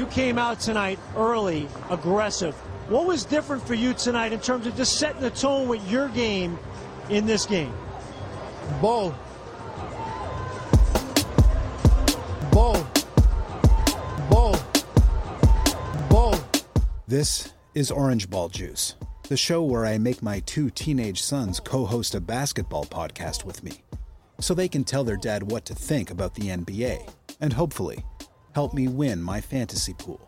[0.00, 2.54] You came out tonight early, aggressive.
[2.88, 6.08] What was different for you tonight in terms of just setting the tone with your
[6.08, 6.58] game
[7.10, 7.74] in this game?
[8.80, 9.14] Ball.
[12.50, 12.82] Ball.
[14.30, 14.56] Ball.
[16.08, 16.34] Ball.
[17.06, 18.94] This is Orange Ball Juice,
[19.28, 23.62] the show where I make my two teenage sons co host a basketball podcast with
[23.62, 23.82] me
[24.40, 27.06] so they can tell their dad what to think about the NBA
[27.38, 28.02] and hopefully
[28.54, 30.20] help me win my fantasy pool.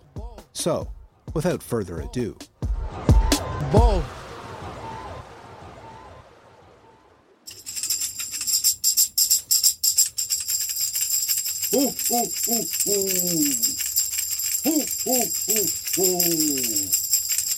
[0.52, 0.88] So,
[1.34, 2.36] without further ado,
[3.72, 4.02] Ball.
[11.74, 13.82] Ooh, ooh, ooh, ooh.
[14.64, 15.66] Ooh, ooh, ooh,
[15.98, 17.02] ooh.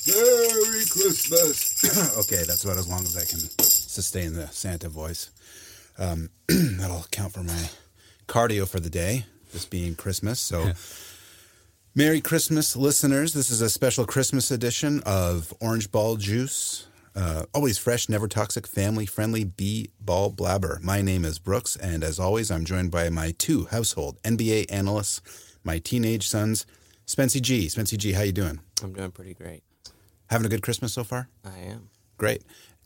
[0.07, 2.16] Merry Christmas.
[2.19, 5.30] okay, that's about as long as I can sustain the Santa voice.
[5.99, 7.71] Um, that'll count for my
[8.29, 10.39] cardio for the day, this being Christmas.
[10.39, 10.73] So,
[11.95, 13.33] Merry Christmas, listeners.
[13.33, 16.88] This is a special Christmas edition of Orange Ball Juice.
[17.16, 20.80] Uh, always fresh, never toxic, family friendly bee ball blabber.
[20.83, 25.23] My name is Brooks, and as always, I'm joined by my two household NBA analysts,
[25.63, 26.66] my teenage sons,
[27.07, 27.66] Spency G.
[27.68, 28.59] Spency G, how you doing?
[28.83, 29.63] I'm doing pretty great.
[30.30, 31.29] Having a good Christmas so far?
[31.45, 31.91] I am.
[32.18, 32.43] Great.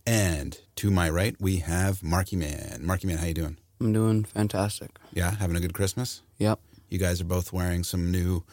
[0.06, 2.80] And to my right, we have Marky Man.
[2.82, 3.56] Marky Man, how you doing?
[3.80, 4.90] I'm doing fantastic.
[5.12, 6.22] Yeah, having a good Christmas?
[6.38, 6.58] Yep.
[6.88, 8.44] You guys are both wearing some new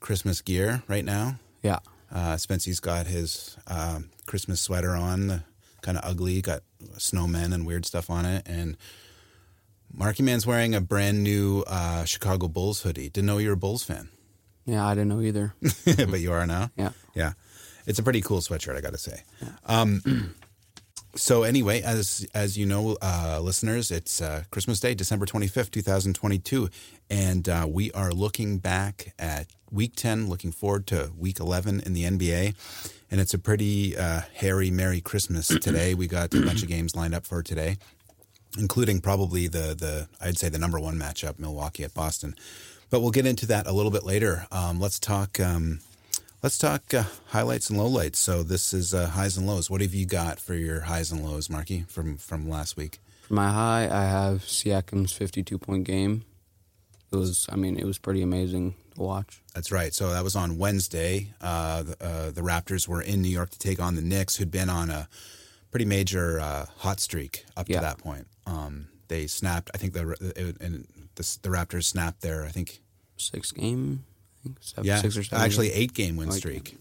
[0.00, 1.38] Christmas gear right now.
[1.62, 1.78] Yeah.
[2.12, 5.44] Uh, Spency's got his um Christmas sweater on,
[5.82, 6.62] kind of ugly, got
[6.96, 8.46] snowmen and weird stuff on it.
[8.48, 8.76] And
[9.92, 13.08] Marky Man's wearing a brand new uh, Chicago Bulls hoodie.
[13.10, 14.08] Didn't know you were a Bulls fan,
[14.64, 15.54] Yeah, I didn't know either.
[15.84, 16.70] but you are now.
[16.76, 16.90] Yeah.
[17.14, 17.32] Yeah.
[17.86, 19.22] It's a pretty cool sweatshirt, I got to say.
[19.66, 20.34] Um,
[21.14, 25.70] so anyway, as as you know, uh, listeners, it's uh, Christmas Day, December twenty fifth,
[25.70, 26.68] two thousand twenty two,
[27.08, 31.92] and uh, we are looking back at Week ten, looking forward to Week eleven in
[31.92, 32.54] the NBA,
[33.10, 35.94] and it's a pretty uh, hairy, merry Christmas today.
[35.94, 37.76] we got a bunch of games lined up for today,
[38.58, 42.34] including probably the the I'd say the number one matchup, Milwaukee at Boston.
[42.88, 44.46] But we'll get into that a little bit later.
[44.50, 45.38] Um, let's talk.
[45.38, 45.80] Um,
[46.42, 48.16] Let's talk uh, highlights and lowlights.
[48.16, 49.68] So this is uh, highs and lows.
[49.68, 52.98] What have you got for your highs and lows, Marky, from from last week?
[53.22, 56.24] For my high, I have Siakam's 52 point game.
[57.12, 59.42] It was, I mean, it was pretty amazing to watch.
[59.54, 59.92] That's right.
[59.92, 61.32] So that was on Wednesday.
[61.40, 64.50] Uh, the, uh, the Raptors were in New York to take on the Knicks, who'd
[64.52, 65.08] been on a
[65.72, 67.76] pretty major uh, hot streak up Yeah.
[67.80, 68.28] to that point.
[68.46, 69.70] Um, they snapped.
[69.74, 70.86] I think the it, and
[71.16, 72.44] the, the Raptors snapped their.
[72.44, 72.80] I think
[73.16, 74.04] Six game,
[74.42, 75.44] think, seven, yeah, six or seven.
[75.44, 76.76] actually eight game win Eight streak.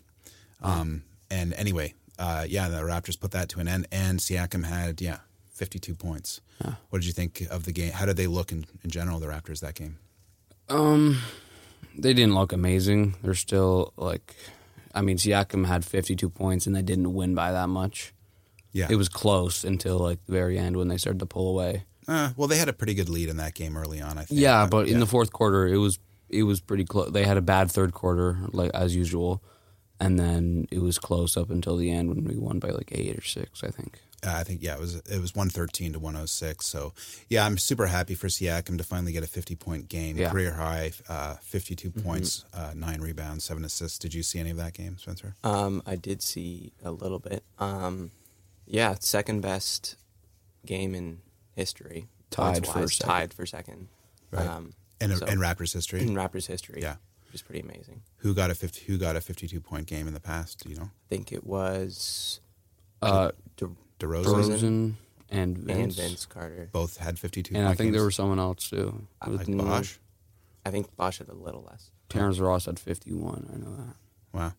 [0.61, 5.01] Um, and anyway, uh, yeah, the Raptors put that to an end, and Siakam had
[5.01, 5.19] yeah
[5.51, 6.41] fifty two points.
[6.89, 7.93] What did you think of the game?
[7.93, 9.97] How did they look in, in general, the Raptors that game?
[10.67, 11.19] Um,
[11.97, 13.15] they didn't look amazing.
[13.23, 14.35] They're still like,
[14.93, 18.13] I mean, Siakam had 52 points and they didn't win by that much.
[18.73, 21.85] Yeah, It was close until like the very end when they started to pull away.
[22.09, 24.17] uh, well, they had a pretty good lead in that game early on.
[24.17, 24.41] I think.
[24.41, 25.97] Yeah, but in the fourth quarter, it was
[26.29, 27.11] it was pretty close.
[27.11, 29.43] They had a bad third quarter, like as usual,
[29.99, 33.17] and then it was close up until the end when we won by like eight
[33.17, 33.99] or six, I think.
[34.25, 36.65] Uh, I think yeah, it was it was one thirteen to one hundred six.
[36.65, 36.93] So
[37.29, 40.29] yeah, I'm super happy for Siakam to finally get a fifty point game, Yeah.
[40.29, 43.97] career high, uh, fifty points, uh, nine rebounds, seven assists.
[43.97, 45.35] Did you see any of that game, Spencer?
[45.43, 47.43] Um, I did see a little bit.
[47.59, 48.11] Um,
[48.65, 49.95] yeah, second best
[50.65, 51.19] game in
[51.55, 52.07] history.
[52.29, 53.07] Tied for second.
[53.09, 53.87] Tied for second.
[54.31, 54.45] Right.
[54.45, 56.81] Um, In, so- in Raptors history, in Raptors history.
[56.81, 56.95] Yeah.
[57.25, 58.01] which is pretty amazing.
[58.17, 60.63] who got a fifty who got a fifty two point game in the past?
[60.63, 60.83] Do you know?
[60.91, 62.39] I think it was
[63.01, 63.67] Uh, De-
[63.99, 64.93] DeRozan, DeRozan
[65.29, 66.69] and Vince, and Vince Carter.
[66.71, 67.55] both had fifty two.
[67.55, 69.07] and I think there was someone else too.
[69.25, 69.99] It was like Bosh.
[70.65, 71.91] I think Bosh had a little less.
[72.09, 73.49] Terrence Ross had fifty one.
[73.53, 73.95] I know that.
[74.33, 74.53] Wow.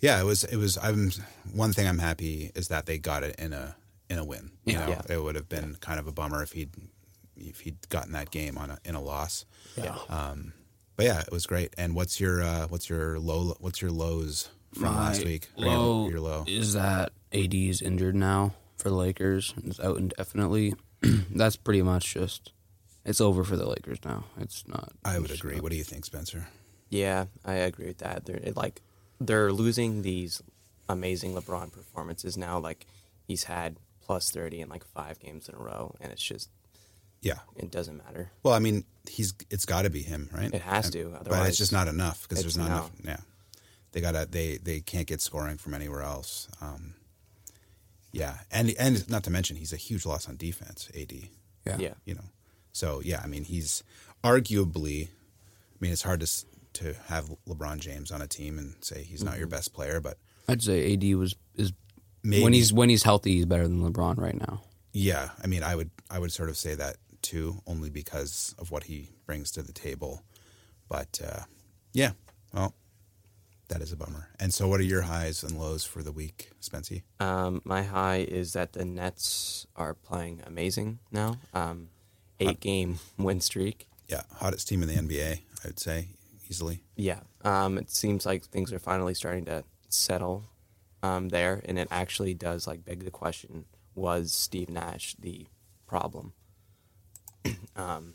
[0.00, 0.44] Yeah, it was.
[0.44, 0.78] It was.
[0.78, 1.10] I'm
[1.52, 3.76] one thing I'm happy is that they got it in a
[4.08, 4.50] in a win.
[4.64, 4.86] You Yeah.
[4.86, 5.02] know, Yeah.
[5.16, 6.70] it would have been kind of a bummer if he'd
[7.40, 9.44] if he'd gotten that game on a, in a loss.
[9.76, 9.96] Yeah.
[10.08, 10.52] Um,
[10.96, 11.72] but yeah, it was great.
[11.78, 13.54] And what's your uh, what's your low?
[13.60, 15.48] What's your lows from last week?
[15.56, 16.44] Or your- Low Your low.
[16.46, 19.54] is that AD is injured now for the Lakers.
[19.56, 20.74] and It's out indefinitely.
[21.02, 22.52] That's pretty much just
[23.04, 24.24] it's over for the Lakers now.
[24.38, 24.92] It's not.
[25.04, 25.54] I would agree.
[25.54, 26.48] not- What do you think, Spencer?
[26.90, 28.26] Yeah, I agree with that.
[28.26, 28.82] They're it, like
[29.20, 30.42] they're losing these
[30.88, 32.58] amazing LeBron performances now.
[32.58, 32.86] Like
[33.26, 36.50] he's had plus thirty in like five games in a row, and it's just
[37.22, 37.38] Yeah.
[37.56, 38.30] it doesn't matter.
[38.42, 40.52] Well, I mean, he's it's got to be him, right?
[40.52, 42.74] It has And- to, but otherwise it's just not enough because there's not no.
[42.74, 42.90] enough.
[43.04, 43.16] Yeah,
[43.92, 46.48] they gotta they they can't get scoring from anywhere else.
[46.60, 46.94] Um,
[48.12, 50.88] yeah, and and not to mention he's a huge loss on defense.
[50.98, 51.12] AD,
[51.66, 51.76] Yeah.
[51.78, 52.24] Yeah, you know,
[52.72, 53.82] so yeah, I mean he's
[54.24, 55.08] arguably.
[55.08, 59.24] I mean, it's hard to to have LeBron James on a team and say he's
[59.24, 60.16] not your best player, but
[60.48, 61.72] I'd say AD was is
[62.22, 64.62] maybe when he's when he's healthy, he's better than LeBron right now.
[64.92, 65.30] yeah.
[65.42, 68.84] I mean, I would I would sort of say that too, only because of what
[68.84, 70.22] he brings to the table.
[70.88, 71.42] But uh,
[71.92, 72.12] yeah,
[72.52, 72.74] well,
[73.68, 74.28] that is a bummer.
[74.38, 77.02] And so, what are your highs and lows for the week, Spency?
[77.20, 81.38] Um, my high is that the Nets are playing amazing now.
[81.54, 81.88] Um,
[82.40, 83.86] eight game win streak.
[84.08, 86.08] Yeah, hottest team in the NBA, I would say
[86.48, 86.82] easily.
[86.96, 87.20] Yeah.
[87.44, 90.44] Um, it seems like things are finally starting to settle
[91.02, 95.46] um, there, and it actually does like beg the question: Was Steve Nash the
[95.86, 96.32] problem?
[97.76, 98.14] um,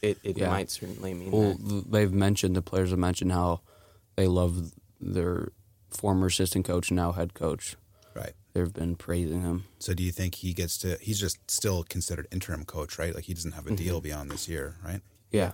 [0.00, 0.50] it it Yeah.
[0.50, 1.68] might certainly mean Well, that.
[1.68, 3.60] th- they've mentioned the players have mentioned how
[4.16, 5.52] they love their
[5.90, 7.76] former assistant coach now head coach.
[8.14, 8.32] Right.
[8.52, 9.64] They've been praising him.
[9.78, 10.98] So, do you think he gets to?
[11.00, 13.14] He's just still considered interim coach, right?
[13.14, 15.00] Like he doesn't have a deal beyond this year, right?
[15.30, 15.52] Yeah.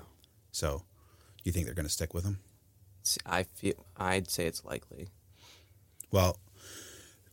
[0.50, 2.40] So, do you think they're going to stick with him?
[3.24, 5.08] I feel I'd say it's likely.
[6.10, 6.38] Well,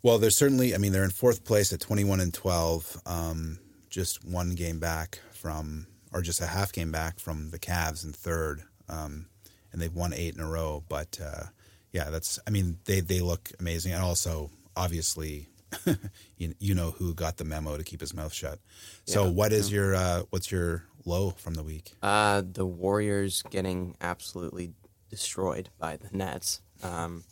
[0.04, 0.76] well, there's certainly.
[0.76, 3.60] I mean, they're in fourth place at 21 and 12, um,
[3.90, 8.14] just one game back from, or just a half game back from the Cavs in
[8.14, 9.28] third, um,
[9.72, 10.84] and they've won eight in a row.
[10.88, 11.46] But uh,
[11.92, 12.40] yeah, that's.
[12.48, 15.48] I mean, they they look amazing, and also obviously,
[16.38, 18.60] you, you know who got the memo to keep his mouth shut.
[19.06, 19.32] So, Yeah.
[19.32, 21.94] what is your uh, what's your low from the week?
[22.02, 24.74] Uh, the Warriors getting absolutely
[25.10, 26.62] destroyed by the Nets.
[26.84, 27.24] Um,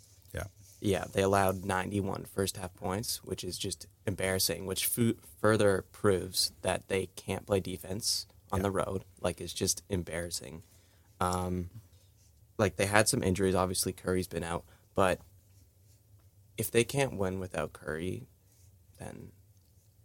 [0.84, 1.00] Yeah.
[1.00, 6.52] yeah, they allowed 91 first half points, which is just embarrassing, which fu- further proves
[6.62, 9.04] that they can't play defense on the road.
[9.22, 10.64] Like, it's just embarrassing.
[11.20, 11.70] Um,
[12.58, 13.56] like, they had some injuries.
[13.56, 14.64] Obviously, Curry's been out,
[14.96, 15.20] but
[16.58, 18.28] if they can't win without Curry,
[19.00, 19.30] then.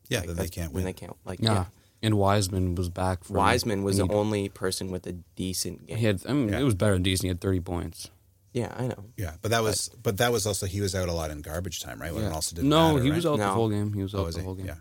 [0.09, 0.85] Yeah, like, then they can't win.
[0.85, 1.53] They can't, like, Yeah.
[1.53, 1.65] yeah.
[2.01, 3.25] And Wiseman was back.
[3.25, 5.97] From, Wiseman was the and he- only person with a decent game.
[5.99, 6.23] He had.
[6.29, 6.61] I mean, Yeah.
[6.61, 7.25] it was better than decent.
[7.25, 8.09] He had thirty points.
[8.53, 9.05] Yeah, I know.
[9.17, 11.81] Yeah, but that was but that was also he was out a lot in garbage
[11.81, 12.13] time, right?
[12.15, 13.17] When it also didn't no, matter, he right?
[13.17, 13.53] was out the No.
[13.55, 13.93] whole game.
[13.93, 14.45] He was Oh, out was the he?
[14.47, 14.67] whole game.
[14.67, 14.77] Yeah.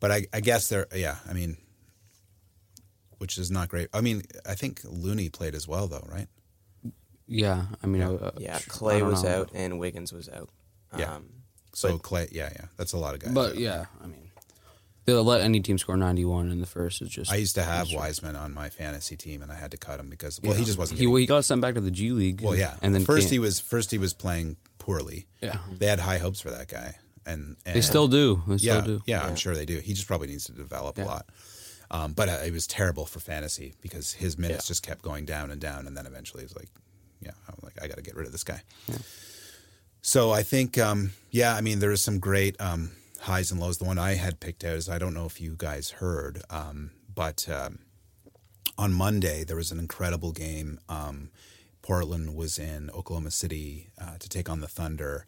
[0.00, 1.56] But I, I guess they're, yeah, I mean,
[3.18, 3.88] which is not great.
[3.92, 6.28] I mean, I think Looney played as well, though, right?
[7.26, 9.40] Yeah, I mean, uh, Yeah, Clay was know.
[9.40, 10.50] out and Wiggins was out.
[10.96, 11.16] Yeah.
[11.16, 11.30] Um,
[11.74, 13.32] So But- Clay, yeah, yeah, that's a lot of guys.
[13.34, 14.27] But yeah, I mean,
[15.14, 17.02] they'll let any team score ninety-one in the first.
[17.02, 19.76] Is just I used to have Wiseman on my fantasy team, and I had to
[19.76, 20.98] cut him because, well, he just wasn't.
[21.00, 22.40] He, getting- he got sent back to the G League.
[22.42, 25.26] well, yeah, and then first can't- he was first he was playing poorly.
[25.40, 26.96] Yeah, They had high hopes for that guy,
[27.26, 28.42] and, and they still do.
[28.46, 29.02] They still yeah, do.
[29.06, 29.78] yeah, I'm sure they do.
[29.78, 31.26] He just probably needs to develop a lot.
[31.90, 34.68] Um, but uh, it was terrible for fantasy because his minutes Yeah.
[34.68, 36.68] just kept going down and down, and then eventually it was like,
[37.20, 38.60] yeah, I'm like, I got to get rid of this guy.
[40.02, 42.90] So I think, um, yeah, I mean, there is some great um,
[43.20, 43.78] highs and lows.
[43.78, 46.90] The one I had picked out is I don't know if you guys heard, um,
[47.14, 47.80] but um,
[48.76, 50.78] on Monday there was an incredible game.
[50.88, 51.30] Um,
[51.82, 55.24] Portland was in Oklahoma City uh, to take on the Thunder,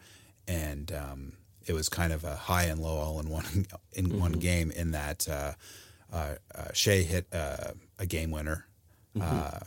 [0.46, 1.32] and um,
[1.66, 4.70] it was kind of a high and low all in one in one game.
[4.70, 5.52] In that uh,
[6.12, 8.66] uh, uh, Shai hit uh, a game winner
[9.20, 9.60] uh,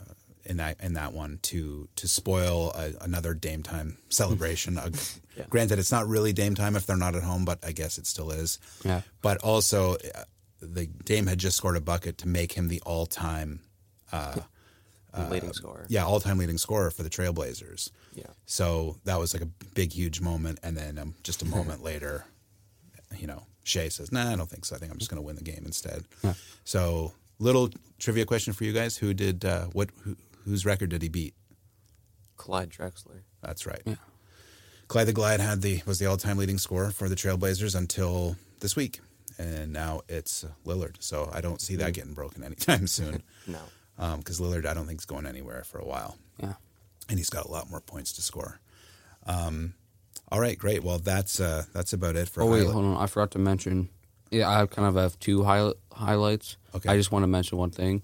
[0.46, 4.78] in that in that one to to spoil a, another Dame time celebration.
[4.84, 4.90] Uh,
[5.36, 5.46] Yeah.
[5.50, 8.06] Granted, it's not really Dame time if they're not at home, but I guess it
[8.06, 8.60] still is.
[8.84, 9.00] Yeah.
[9.20, 10.24] But also, uh,
[10.60, 13.58] the Dame had just scored a bucket to make him the all time
[15.30, 15.86] leading scorer.
[15.88, 17.90] yeah all time leading scorer for the Trailblazers.
[18.14, 18.26] Yeah.
[18.46, 20.58] So that was like a big, huge moment.
[20.62, 22.24] And then um, just a moment later,
[23.18, 24.76] you know, Shai says, "Nah, I don't think so.
[24.76, 26.34] I think I'm just going to win the game instead." Yeah.
[26.64, 29.90] So, little trivia question for you guys: Who did uh, what?
[30.02, 31.34] Who, whose record did he beat?
[32.36, 33.22] Clyde Drexler.
[33.42, 33.82] That's right.
[33.84, 33.94] Yeah.
[34.88, 38.36] Clyde the Glide had the was the all time leading scorer for the Trailblazers until
[38.60, 39.00] this week,
[39.38, 40.96] and now it's uh, Lillard.
[41.00, 43.22] So I don't see that getting broken anytime soon.
[43.46, 44.16] No.
[44.18, 46.16] because Lillard I don't think is going anywhere for a while.
[46.40, 46.54] Yeah.
[47.08, 48.60] and he's got a lot more points to score.
[49.26, 49.74] Um,
[50.30, 50.82] all right, great.
[50.82, 52.42] Well, that's uh, that's about it for.
[52.42, 52.96] Oh wait, highlight- hold on.
[53.02, 53.88] I forgot to mention.
[54.30, 56.56] Yeah, I kind of have two high, highlights.
[56.74, 56.88] Okay.
[56.88, 58.02] I just want to mention one thing.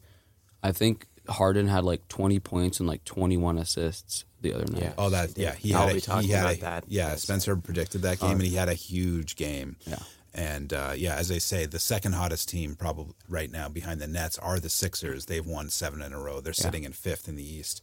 [0.62, 4.83] I think Harden had like 20 points and like 21 assists the other night.
[4.83, 4.93] Yeah.
[4.99, 5.55] Oh, that yeah.
[5.55, 6.85] He I'll had a, be he had about a, that.
[6.89, 9.77] Yeah, Spencer predicted that game, and he had a huge game.
[9.87, 9.99] Yeah.
[10.33, 14.07] And uh, yeah, as I say, the second hottest team probably right now behind the
[14.07, 15.27] Nets are the Sixers.
[15.27, 16.41] They've won seven in a row.
[16.41, 17.83] They're sitting in fifth in the East.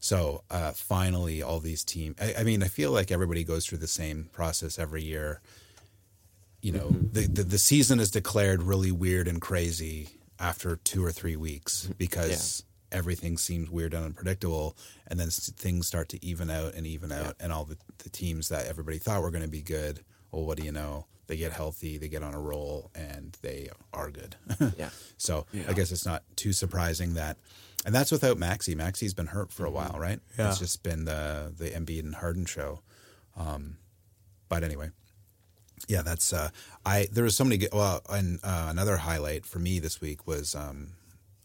[0.00, 2.16] So uh, finally, all these teams.
[2.20, 5.40] I, I mean, I feel like everybody goes through the same process every year.
[6.62, 11.12] You know, the, the the season is declared really weird and crazy after two or
[11.12, 14.76] three weeks because everything seems weird and unpredictable,
[15.06, 18.48] and then things start to even out and even out, and all the, the teams
[18.48, 20.00] that everybody thought were going to be good,
[20.30, 21.06] well, what do you know?
[21.26, 24.36] they get healthy, they get on a roll, and they are good.
[24.76, 24.90] Yeah.
[25.16, 27.38] So I guess it's not too surprising that,
[27.86, 28.74] and that's without Maxey.
[28.74, 30.20] Maxey's been hurt for a while, right?
[30.38, 30.50] Yeah.
[30.50, 32.80] It's just been the the Embiid and Harden show.
[33.38, 33.78] Um,
[34.50, 34.90] but anyway,
[35.88, 36.50] yeah, that's uh,
[36.84, 37.08] I.
[37.10, 37.56] There was so many.
[37.56, 40.92] good- Well, and uh, another highlight for me this week was um,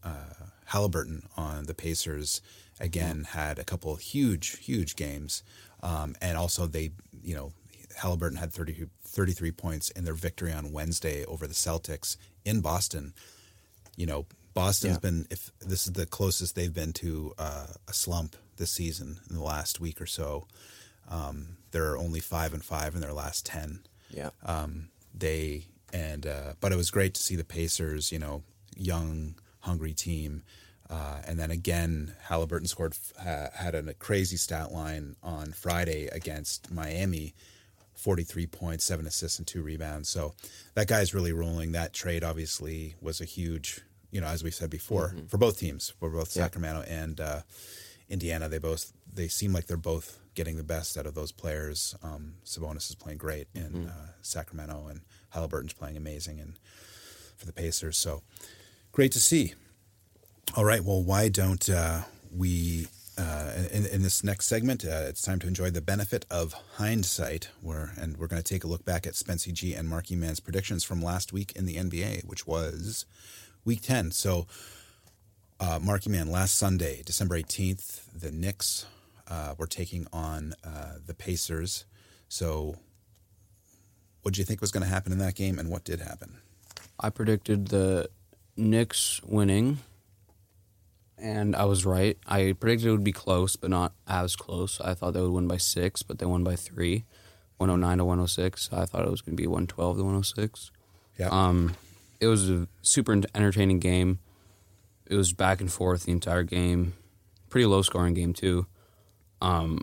[0.03, 0.33] uh,
[0.69, 2.41] Halliburton on the Pacers.
[2.79, 5.43] Again, had a couple huge, huge games,
[5.83, 7.51] um, and also they, you know,
[7.97, 13.13] Halliburton had 30, 33 points in their victory on Wednesday over the Celtics in Boston.
[13.97, 14.99] You know, Boston's Yeah.
[14.99, 19.35] been if this is the closest they've been to uh, a slump this season in
[19.35, 20.47] the last week or so.
[21.09, 24.29] Um, they're only five and five in their last ten Yeah.
[24.43, 28.43] um, they and uh, but it was great to see the Pacers, you know,
[28.77, 30.43] young, hungry team,
[30.89, 36.71] uh, and then again, Halliburton scored uh, had a crazy stat line on Friday against
[36.71, 37.33] Miami.
[37.95, 40.07] 43 points, seven assists, and two rebounds.
[40.07, 40.33] So
[40.73, 41.73] that guy's really rolling.
[41.73, 45.89] That trade obviously was a huge, you know, as we said before, for both teams,
[45.99, 46.43] for both Yeah.
[46.43, 47.41] Sacramento and uh,
[48.09, 48.47] Indiana.
[48.47, 51.93] They both they seem like they're both getting the best out of those players.
[52.01, 55.01] Um, Sabonis is playing great in uh, Sacramento, and
[55.31, 56.53] Halliburton's playing amazing and
[57.35, 57.97] for the Pacers.
[57.97, 58.21] So
[58.91, 59.53] great to see.
[60.55, 62.01] All right, well, why don't uh,
[62.35, 62.87] we?
[63.17, 67.49] Uh, in, in this next segment, uh, it's time to enjoy the benefit of hindsight.
[67.61, 70.39] Where and we're going to take a look back at Spency G and Marky Man's
[70.39, 73.05] predictions from last week in the NBA, which was
[73.65, 74.11] Week Ten.
[74.11, 74.47] So,
[75.59, 78.85] uh, Marky Man, last Sunday, December eighteenth, the Knicks
[79.27, 81.85] uh, were taking on uh, the Pacers.
[82.29, 82.77] So,
[84.21, 86.37] what did you think was going to happen in that game, and what did happen?
[86.99, 88.09] I predicted the
[88.59, 89.79] Knicks winning,
[91.17, 92.17] and I was right.
[92.27, 94.79] I predicted it would be close, but not as close.
[94.81, 97.05] I thought they would win by six, but they won by three,
[97.57, 98.69] 109 to 106.
[98.71, 100.71] I thought it was going to be 112 to 106.
[101.17, 101.75] Yeah, Um,
[102.19, 104.19] it was a super entertaining game.
[105.05, 106.93] It was back and forth the entire game.
[107.49, 108.67] Pretty low scoring game too.
[109.41, 109.81] Um,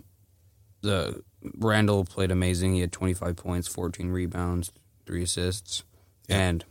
[0.81, 1.23] the
[1.57, 2.73] Randle played amazing.
[2.73, 4.71] He had 25 points, 14 rebounds,
[5.05, 5.83] three assists,
[6.29, 6.63] and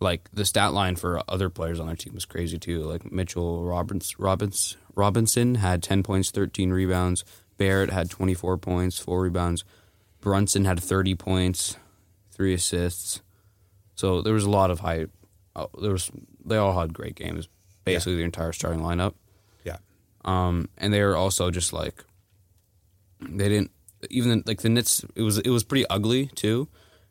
[0.00, 2.82] like the stat line for other players on their team was crazy too.
[2.82, 7.24] Like Mitchell Robbins, Robbins Robinson had 10 points, 13 rebounds.
[7.56, 9.64] Barrett had 24 points, four rebounds.
[10.20, 11.76] Brunson had 30 points,
[12.30, 13.22] three assists.
[13.94, 15.06] So there was a lot of high.
[15.56, 16.10] Uh, there was
[16.44, 17.48] they all had great games.
[17.84, 19.14] Basically, the entire starting lineup.
[19.64, 19.78] yeah,
[20.24, 22.04] Um, and they were also just like
[23.20, 23.70] they didn't
[24.10, 25.04] even like the Nets.
[25.14, 26.68] It was it was pretty ugly too.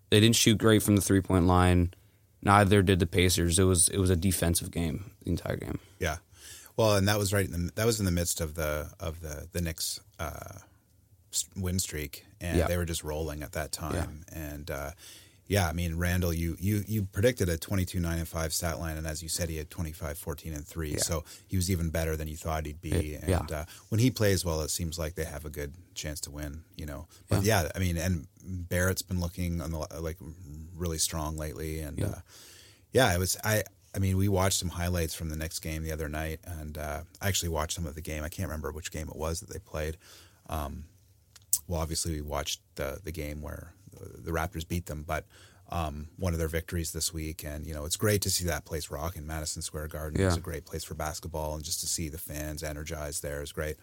[0.09, 1.93] They didn't shoot great from the three point line.
[2.41, 3.59] Neither did the Pacers.
[3.59, 5.79] It was it was a defensive game the entire game.
[5.99, 6.17] Yeah,
[6.75, 9.21] well, and that was right in the that was in the midst of the of
[9.21, 10.59] the the Knicks uh,
[11.55, 12.67] win streak, and Yeah.
[12.67, 14.23] they were just rolling at that time.
[14.31, 14.91] And uh,
[15.47, 18.97] yeah, I mean, Randle, you you you predicted a 22 9 and 5 stat line,
[18.97, 20.89] and as you said, he had 25 14 and 3.
[20.91, 20.97] Yeah.
[20.97, 23.17] So he was even better than you thought he'd be.
[23.27, 23.39] Yeah.
[23.39, 26.31] And uh, when he plays well, it seems like they have a good chance to
[26.31, 27.07] win, you know.
[27.29, 30.17] But yeah, I mean, and Barrett's been looking on the like
[30.75, 32.05] really strong lately, and Yeah.
[32.07, 32.19] uh,
[32.91, 33.63] yeah, it was I.
[33.95, 37.01] I mean, we watched some highlights from the next game the other night, and uh,
[37.19, 38.23] I actually watched some of the game.
[38.23, 39.97] I can't remember which game it was that they played.
[40.49, 40.83] Um,
[41.67, 45.25] well, obviously, we watched the the game where the, the Raptors beat them, but
[45.69, 48.65] um, one of their victories this week, and you know, it's great to see that
[48.65, 50.21] place rock in Madison Square Garden.
[50.21, 53.51] It's a great place for basketball, and just to see the fans energized there is
[53.51, 53.77] great.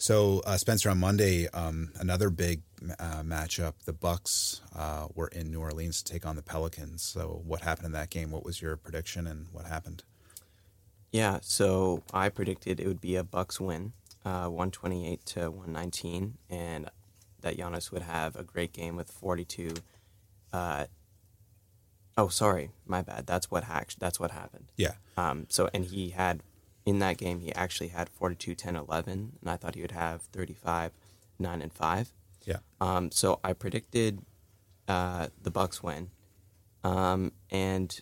[0.00, 2.62] So, uh, Spencer, on Monday, um, another big
[3.00, 3.72] uh, matchup.
[3.84, 7.02] The Bucks uh, were in New Orleans to take on the Pelicans.
[7.02, 8.30] So, what happened in that game?
[8.30, 10.04] What was your prediction, and what happened?
[11.10, 13.92] Yeah, so I predicted it would be a Bucks win,
[14.24, 16.90] uh, 128 to 119, and
[17.42, 19.74] that Giannis would have a great game with 42.
[20.52, 20.86] Uh,
[22.16, 23.26] oh, sorry, my bad.
[23.26, 24.72] That's what hack- That's what happened.
[24.76, 26.42] Yeah, Um, so and he had
[26.84, 30.22] in that game he actually had 42, 10, 11, and I thought he would have
[30.22, 30.92] 35,
[31.38, 32.12] 9, and 5.
[32.44, 34.22] yeah, Um, so I predicted
[34.88, 36.10] uh, the Bucks win,
[36.82, 38.00] um, and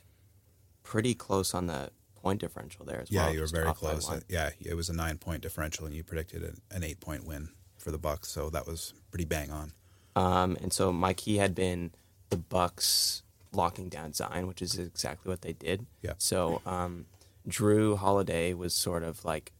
[0.85, 3.23] pretty close on the point differential there as yeah.
[3.23, 3.28] well.
[3.31, 4.09] Yeah, you were very close.
[4.28, 7.49] Yeah, it was a nine point differential, and you predicted an, an eight point win
[7.76, 8.28] for the Bucks.
[8.28, 9.73] So that was pretty bang on.
[10.15, 11.93] Um, and so my key had been
[12.29, 15.87] the Bucks locking down Zion, which is exactly what they did.
[16.03, 16.13] Yeah.
[16.19, 17.07] So um,
[17.49, 19.53] Jrue Holiday was sort of like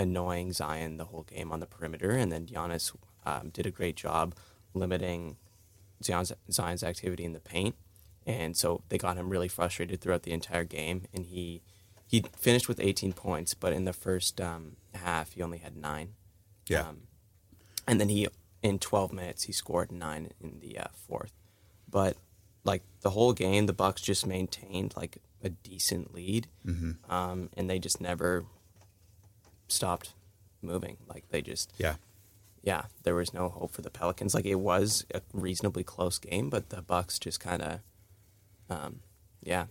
[0.00, 2.92] annoying Zion the whole game on the perimeter, and then Giannis
[3.24, 4.34] um, did a great job
[4.74, 5.36] limiting
[6.02, 7.76] Zion's, Zion's activity in the paint,
[8.26, 11.62] and so they got him really frustrated throughout the entire game, and he
[12.08, 16.14] he finished with 18 points, but in the first um, half he only had nine.
[16.66, 17.02] Yeah, Um,
[17.86, 18.28] and then he,
[18.62, 21.32] in 12 minutes, he scored nine in the uh, fourth.
[21.90, 22.16] but
[22.64, 26.46] like the whole game, the Bucks just maintained like a decent lead,
[27.10, 28.44] um, and they just never
[29.68, 30.14] stopped
[30.60, 30.96] moving.
[31.08, 31.96] Like they just Yeah.
[32.62, 34.32] yeah, there was no hope for the Pelicans.
[34.34, 37.80] Like it was a reasonably close game, but the Bucks just kind of,
[38.70, 39.00] um,
[39.42, 39.66] yeah.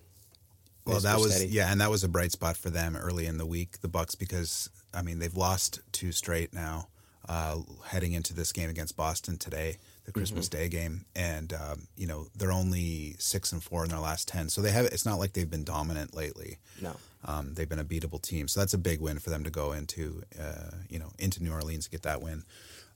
[0.86, 1.52] Well, that was steady.
[1.52, 4.16] yeah, and that was a bright spot for them early in the week, the Bucks,
[4.16, 6.90] because I mean they've lost two straight now,
[7.30, 10.58] uh, heading into this game against Boston today, the Christmas Mm-hmm.
[10.64, 14.50] Day game, and um, you know they're only six and four in their last ten,
[14.50, 14.86] so they have.
[14.86, 16.58] It's not like they've been dominant lately.
[16.82, 16.96] No.
[17.24, 19.74] Um, they've been a beatable team, so that's a big win for them to go
[19.74, 22.44] into, uh, you know, into New Orleans to get that win.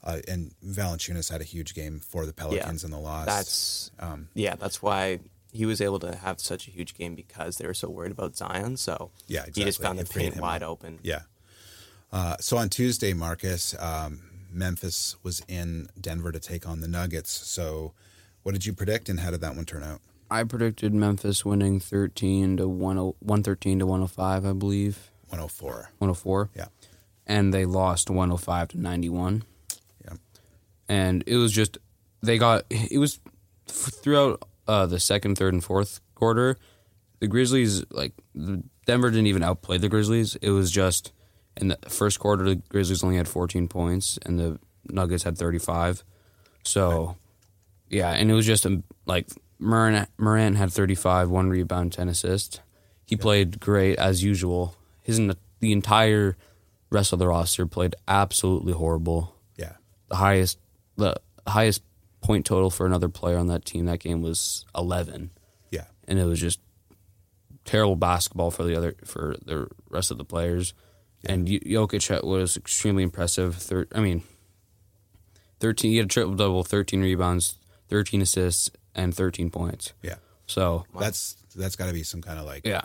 [0.03, 3.25] Uh, and Valanciunas had a huge game for the Pelicans in the loss.
[3.27, 5.19] That's um, yeah, that's why
[5.51, 8.35] he was able to have such a huge game because they were so worried about
[8.35, 8.77] Zion.
[8.77, 10.69] So Yeah, he just found the paint wide up.
[10.71, 10.99] open.
[11.03, 11.21] Yeah.
[12.11, 14.21] Uh, so on Tuesday, Marcus, um,
[14.51, 17.31] Memphis was in Denver to take on the Nuggets.
[17.31, 17.93] So
[18.43, 20.01] what did you predict and how did that one turn out?
[20.31, 25.11] I predicted Memphis winning 13 to 10 113 to 105, I believe.
[25.27, 25.89] 104.
[25.97, 26.49] 104.
[26.55, 26.65] Yeah.
[27.27, 29.43] And they lost 105 to 91.
[30.03, 30.13] Yeah.
[30.87, 31.77] And it was just,
[32.21, 33.19] they got, it was
[33.67, 36.57] throughout uh, the second, third, and fourth quarter.
[37.19, 40.35] The Grizzlies, like, the- Denver didn't even outplay the Grizzlies.
[40.37, 41.11] It was just,
[41.57, 44.59] in the first quarter, the Grizzlies only had 14 points and the
[44.89, 46.03] Nuggets had 35.
[46.63, 47.15] So,
[47.89, 49.27] yeah, and it was just um, like
[49.59, 52.59] Morant, Morant had 35, one rebound, 10 assists.
[53.05, 54.75] He played great as usual.
[55.01, 55.17] His
[55.59, 56.35] the entire
[56.89, 59.35] rest of the roster played absolutely horrible.
[59.57, 59.73] Yeah.
[60.09, 60.57] The highest
[60.97, 61.15] the
[61.47, 61.83] highest
[62.21, 65.29] point total for another player on that team that game was 11,
[65.69, 65.85] Yeah.
[66.07, 66.59] and it was just
[67.65, 70.73] terrible basketball for the other for the rest of the players.
[71.25, 73.55] And Jokic was extremely impressive.
[73.55, 74.23] Thir- I mean,
[75.59, 75.91] thirteen.
[75.91, 77.55] He had a triple double, thirteen rebounds,
[77.89, 79.93] thirteen assists, and thirteen points.
[80.01, 80.15] Yeah.
[80.47, 82.81] So That's that's got to be some kind of like yeah,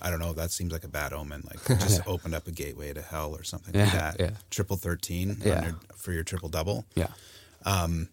[0.00, 0.32] I don't know.
[0.32, 1.44] That seems like a bad omen.
[1.48, 4.20] Like just opened up a gateway to hell or something like Yeah, that.
[4.20, 4.30] yeah.
[4.50, 5.64] Triple thirteen Yeah.
[5.66, 6.86] your, for your triple double.
[6.94, 7.08] yeah,
[7.66, 8.08] Um,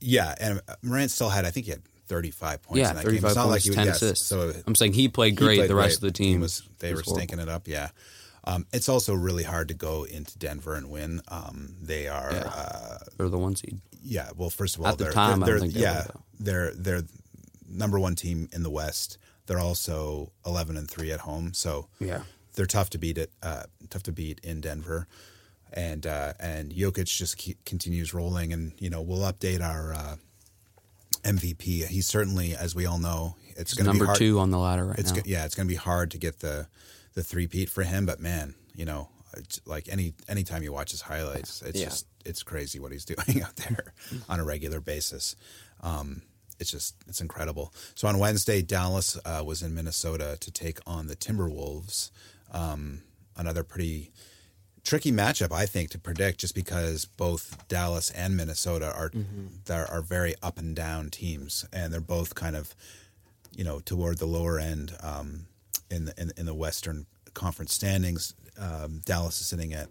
[0.00, 2.90] Yeah, and Morant still had I think he had thirty five points yeah.
[2.90, 3.06] in that game.
[3.10, 4.26] Thirty-five It's not points, like he ten yes, assists.
[4.26, 5.58] So I'm saying he played he great.
[5.58, 6.08] played the rest great.
[6.08, 7.16] of the team He was they was were horrible.
[7.18, 7.66] stinking it up.
[7.66, 7.88] Yeah.
[8.46, 11.22] Um, it's also really hard to go into Denver and win.
[11.28, 12.40] Um, they are, Yeah.
[12.48, 13.80] uh, They're the one seed.
[14.02, 14.30] yeah.
[14.36, 16.06] Well, first of all, At the they're, time, they're, don't think they yeah,
[16.38, 17.02] they're they're
[17.68, 19.16] number one team in the West.
[19.46, 22.22] They're also eleven and three at home, so Yeah.
[22.54, 23.16] they're tough to beat.
[23.18, 25.06] It uh, tough to beat in Denver,
[25.72, 30.16] and uh, and Jokic just keep, continues rolling, and you know we'll update our uh,
[31.22, 31.86] MVP.
[31.86, 34.84] He's certainly, as we all know, it's going to be number two on the ladder
[34.86, 35.22] right It's now.
[35.24, 36.66] yeah, it's going to be hard to get the
[37.14, 38.06] the three peat for him.
[38.06, 41.86] But man, you know, it's like any anytime you watch his highlights, it's Yeah.
[41.86, 43.92] just it's crazy what he's doing out there
[44.28, 45.36] on a regular basis.
[45.82, 46.22] Um,
[46.60, 47.72] it's just it's incredible.
[47.94, 52.10] So on Wednesday, Dallas uh, was in Minnesota to take on the Timberwolves.
[52.52, 53.02] Um,
[53.36, 54.12] another pretty
[54.84, 59.10] tricky matchup, I think, to predict, just because both Dallas and Minnesota are
[59.64, 62.74] there are very up and down teams, and they're both kind of
[63.56, 65.46] you know toward the lower end um,
[65.94, 68.34] in the in, in the Western Conference standings.
[68.58, 69.88] Um, Dallas is sitting at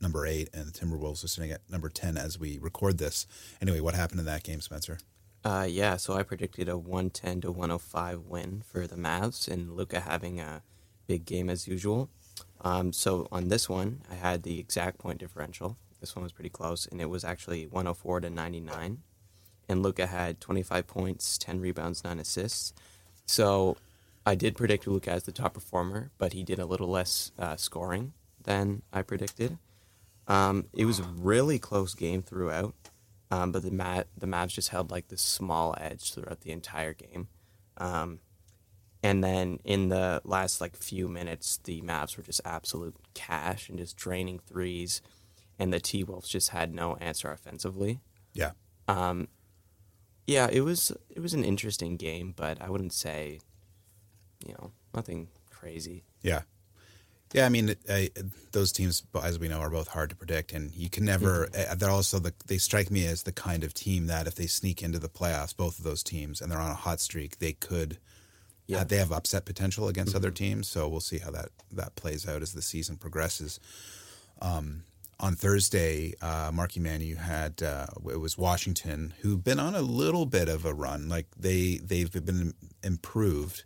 [0.00, 3.26] number eight, and the Timberwolves are sitting at number ten as we record this.
[3.60, 4.98] Anyway, what happened in that game, Spencer?
[5.44, 10.00] Uh, yeah, so I predicted a 110 to 105 win for the Mavs, and Luka
[10.00, 10.62] having a
[11.06, 12.08] big game as usual.
[12.62, 15.76] Um, so on this one, I had the exact point differential.
[16.00, 19.02] This one was pretty close, and it was actually 104 to 99.
[19.68, 22.72] And Luka had 25 points, 10 rebounds, 9 assists.
[23.26, 23.76] So
[24.26, 27.56] I did predict Luka as the top performer, but he did a little less uh,
[27.56, 29.58] scoring than I predicted.
[30.26, 32.74] Um, it was a really close game throughout,
[33.30, 36.94] um, but the Mat the Mavs just held like this small edge throughout the entire
[36.94, 37.28] game.
[37.76, 38.20] Um,
[39.02, 43.78] and then in the last like few minutes, the Mavs were just absolute cash and
[43.78, 45.02] just draining threes,
[45.58, 48.00] and the T Wolves just had no answer offensively.
[48.32, 48.52] Yeah,
[50.26, 53.40] Yeah, it was it was an interesting game, but I wouldn't say,
[54.46, 56.04] you know, nothing crazy.
[56.22, 56.42] yeah,
[57.32, 57.46] yeah.
[57.46, 58.00] I mean, uh,
[58.52, 61.48] those teams, as we know, are both hard to predict, and you can never.
[61.56, 64.46] uh, They're also the they strike me as the kind of team that if they
[64.46, 67.52] sneak into the playoffs, both of those teams, and they're on a hot streak, they
[67.52, 67.98] could.
[68.66, 68.78] Yeah.
[68.78, 72.26] Yeah, they have upset potential against other teams, so we'll see how that that plays
[72.26, 73.60] out as the season progresses.
[74.40, 74.84] Um,
[75.20, 79.82] on Thursday, uh, Marky Man, you had uh, it was Washington, who've been on a
[79.82, 81.08] little bit of a run.
[81.10, 83.64] Like they they've been improved.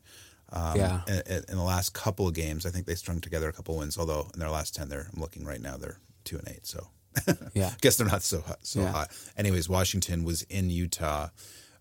[0.50, 1.00] Um, Yeah.
[1.06, 3.98] In, the last couple of games, I think they strung together a couple of wins.
[3.98, 6.66] Although in their last ten, they're I'm looking right now, they're two and eight.
[6.66, 6.88] So
[7.54, 7.68] Yeah.
[7.68, 8.92] I guess they're not so hot, so Yeah.
[8.92, 9.10] hot.
[9.36, 11.28] Anyways, Washington was in Utah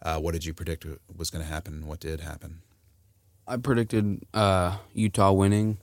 [0.02, 1.88] Uh, what did you predict was going to happen?
[1.88, 2.62] What did happen?
[3.48, 5.78] I predicted uh, Utah winning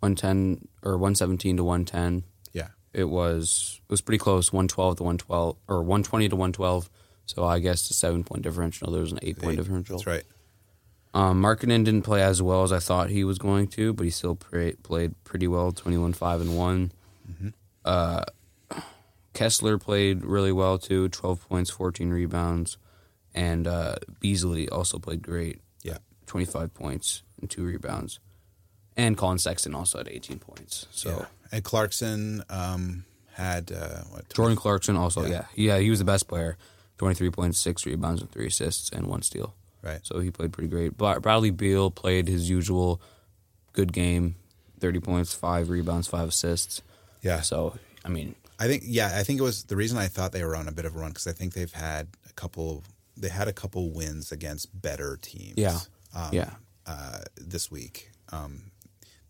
[0.00, 2.24] 110 or 117 to 110.
[2.52, 2.68] Yeah.
[2.94, 6.90] It was it was pretty close, 112 to 112 or 120 to 112.
[7.26, 8.90] So I guess the seven point differential.
[8.90, 9.96] There was an eight point differential.
[9.96, 10.24] That's right.
[11.12, 14.10] Um, Markkanen didn't play as well as I thought he was going to, but he
[14.10, 16.92] still pra- played pretty well 21 5 and one
[17.84, 18.24] Uh,
[19.32, 22.76] Kessler played really well too 12 points, 14 rebounds.
[23.34, 25.98] And uh, Beasley also played great Yeah.
[26.26, 28.18] 25 points and two rebounds.
[28.96, 30.86] And Collin Sexton also had 18 points.
[30.90, 31.24] So yeah.
[31.52, 34.32] And Clarkson um, had uh, what?
[34.34, 35.46] Jordan Clarkson also, Yeah.
[35.54, 35.74] yeah.
[35.74, 36.56] yeah, he was the best player.
[36.98, 39.54] 23 points, six rebounds, and three assists, and one steal.
[39.82, 40.00] Right.
[40.02, 40.96] So he played pretty great.
[40.96, 43.00] Bra- Bradley Beal played his usual
[43.72, 44.36] good game
[44.80, 46.82] 30 points, five rebounds, five assists.
[47.22, 47.40] Yeah.
[47.40, 50.44] So, I mean, I think yeah, I think it was the reason I thought they
[50.44, 52.84] were on a bit of a run because I think they've had a couple.
[53.16, 55.54] They had a couple wins against better teams.
[55.56, 55.78] Yeah.
[56.14, 56.50] Um, Yeah.
[56.86, 58.70] Uh, this week, um,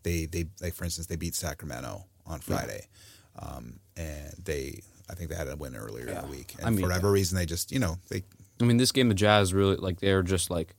[0.03, 2.87] they they like for instance they beat Sacramento on Friday,
[3.37, 6.69] um, and they I think they had a win earlier in the week, and I
[6.69, 8.23] mean, for whatever reason they just you know they
[8.59, 10.75] I mean, this game, the Jazz really, like, they were just like,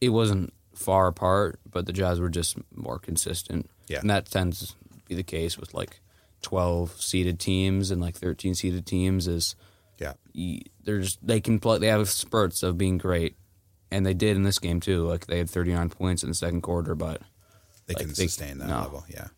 [0.00, 3.68] it wasn't far apart, but the Jazz were just more consistent.
[3.88, 4.00] Yeah.
[4.00, 4.74] And that tends to
[5.08, 6.00] be the case with like
[6.42, 9.54] 12 seeded teams and like 13 seeded teams is
[9.98, 10.12] yeah
[10.84, 13.36] they're just they can play they have spurts of being great
[13.90, 16.60] and they did in this game too like they had 39 points in the second
[16.60, 17.22] quarter but
[17.86, 18.80] they Like, can they- sustain that no.
[18.80, 19.04] level.
[19.08, 19.28] Yeah.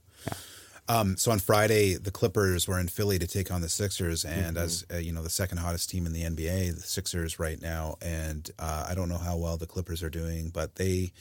[0.88, 4.56] Um, so on Friday, the Clippers were in Philly to take on the Sixers, and
[4.56, 4.64] Mm-hmm.
[4.64, 7.96] as uh, you know, the second hottest team in the NBA, the Sixers right now.
[8.00, 11.12] And uh, I don't know how well the Clippers are doing, but they,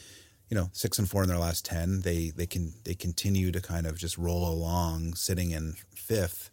[0.49, 2.01] you know, six and four in their last ten.
[2.01, 6.49] They they can they continue to kind of just roll along, sitting in fifth.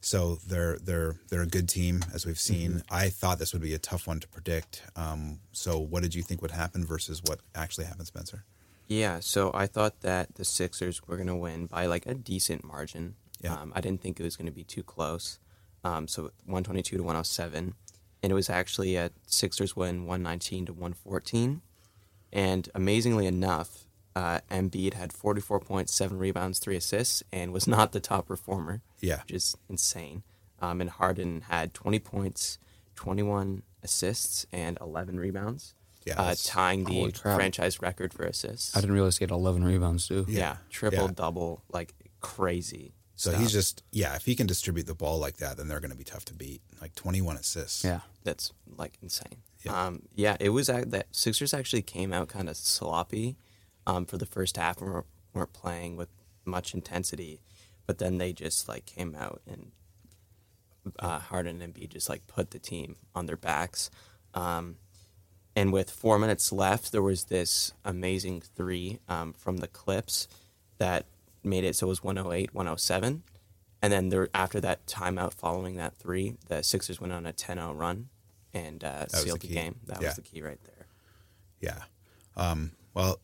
[0.00, 2.70] So they're they're they're a good team, as we've seen.
[2.70, 2.94] Mm-hmm.
[2.94, 4.82] I thought this would be a tough one to predict.
[4.94, 8.44] Um, so what did you think would happen versus what actually happened, Spencer?
[8.88, 12.64] Yeah, so I thought that the Sixers were going to win by like a decent
[12.64, 13.16] margin.
[13.40, 13.54] Yeah.
[13.54, 15.38] Um, I didn't think it was going to be too close.
[15.84, 17.74] Um, so 122 to 107.
[18.22, 21.62] And it was actually a Sixers win 119 to 114.
[22.32, 27.92] And amazingly enough, uh, Embiid had 44 points, seven rebounds, three assists, and was not
[27.92, 28.82] the top performer.
[29.00, 29.20] Yeah.
[29.22, 30.22] Which is insane.
[30.60, 32.58] Um, and Harden had 20 points,
[32.94, 35.74] 21 assists, and 11 rebounds.
[36.06, 38.76] Yeah, uh, tying the franchise record for assists.
[38.76, 40.38] i didn't realize he had 11 rebounds too Yeah.
[40.38, 41.12] Yeah, triple Yeah.
[41.14, 42.94] double, like crazy.
[43.16, 43.42] So stuff.
[43.42, 44.14] he's just yeah.
[44.14, 46.34] If he can distribute the ball like that, then they're going to be tough to
[46.34, 46.60] beat.
[46.82, 47.82] Like twenty one assists.
[47.84, 49.42] yeah that's like insane.
[49.64, 49.86] Yeah.
[49.86, 53.36] Um, yeah, it was ac- that Sixers actually came out kind of sloppy
[53.86, 56.08] um, for the first half and weren't, weren't playing with
[56.44, 57.40] much intensity,
[57.86, 59.72] but then they just like came out and
[61.00, 63.90] uh, Harden and B just like put the team on their backs.
[64.34, 64.76] Um,
[65.56, 70.28] and with four minutes left, there was this amazing three um, from the Clips
[70.78, 71.06] that
[71.42, 73.22] made it so it was 108, 107.
[73.82, 77.56] And then there, after that timeout following that three, the Sixers went on a 10
[77.56, 78.08] 0 run
[78.52, 79.76] and uh, sealed the the, game.
[79.86, 80.08] That Yeah.
[80.08, 80.86] was the key right there.
[81.60, 81.82] Yeah.
[82.36, 83.20] Um, well,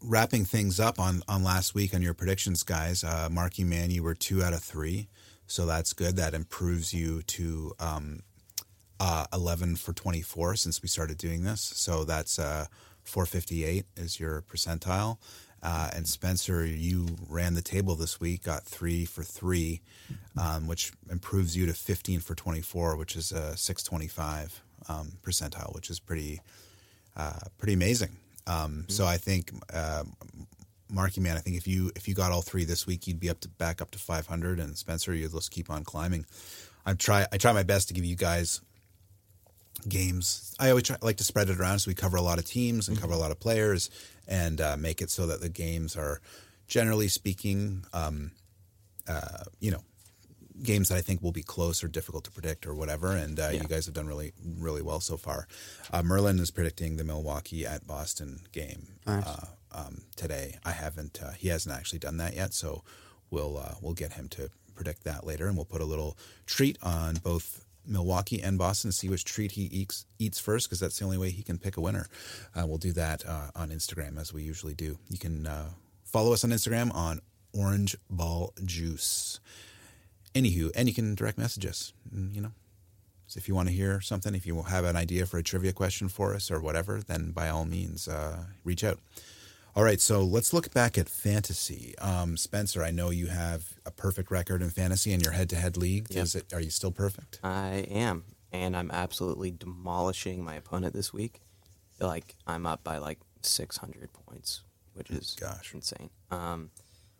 [0.00, 3.02] wrapping things up on on last week on your predictions, guys.
[3.02, 5.08] Uh, Marky Man, you were two out of three,
[5.46, 6.16] so that's good.
[6.16, 8.20] That improves you to um,
[9.02, 11.60] uh, eleven for twenty four since we started doing this.
[11.60, 12.66] So that's uh,
[13.02, 15.18] four fifty eight is your percentile.
[15.60, 19.80] Uh, and Spencer, you ran the table this week, got three for three,
[20.36, 24.62] um, which improves you to fifteen for twenty four, which is a six twenty five
[24.88, 26.40] um, percentile, which is pretty
[27.16, 28.16] uh, pretty amazing.
[28.46, 30.04] Um, So I think, uh,
[30.88, 33.30] Marky Man, I think if you if you got all three this week, you'd be
[33.30, 36.24] up to back up to 500, and Spencer, you'd just keep on climbing.
[36.86, 38.60] I try I try my best to give you guys
[39.88, 40.54] games.
[40.58, 42.88] I always try, like to spread it around so we cover a lot of teams
[42.88, 43.90] and cover a lot of players
[44.28, 46.20] and uh, make it so that the games are
[46.66, 48.30] generally speaking, um,
[49.08, 49.82] uh, you know,
[50.62, 53.12] games that I think will be close or difficult to predict or whatever.
[53.12, 55.48] And uh, you guys have done really, really well so far.
[55.92, 60.58] Uh, Merlin is predicting the Milwaukee at Boston game uh, um, today.
[60.64, 61.20] I haven't.
[61.22, 62.84] Uh, he hasn't actually done that yet, so
[63.30, 66.16] we'll uh, we'll get him to predict that later, and we'll put a little
[66.46, 67.64] treat on both.
[67.86, 71.18] Milwaukee and Boston to see which treat he eats, eats first because that's the only
[71.18, 72.06] way he can pick a winner.
[72.54, 74.98] Uh, we'll do that uh, on Instagram as we usually do.
[75.08, 75.70] You can uh,
[76.04, 77.20] follow us on Instagram on
[77.52, 79.40] Orange Ball Juice.
[80.34, 81.92] Anywho, and you can direct message us.
[82.14, 82.52] mm, You know,
[83.26, 85.72] so if you want to hear something, if you have an idea for a trivia
[85.72, 88.98] question for us or whatever, then by all means, uh, reach out.
[89.74, 91.96] All right, so let's look back at fantasy.
[91.98, 96.08] Um, Spencer, I know you have a perfect record in fantasy in your head-to-head league.
[96.10, 96.22] Yep.
[96.22, 96.52] Is it?
[96.52, 97.40] Are you still perfect?
[97.42, 98.24] I am.
[98.52, 101.40] and I'm absolutely demolishing my opponent this week.
[102.00, 104.60] Like I'm up by like 600 points,
[104.92, 105.72] which is Gosh.
[105.72, 106.10] insane.
[106.30, 106.70] Um,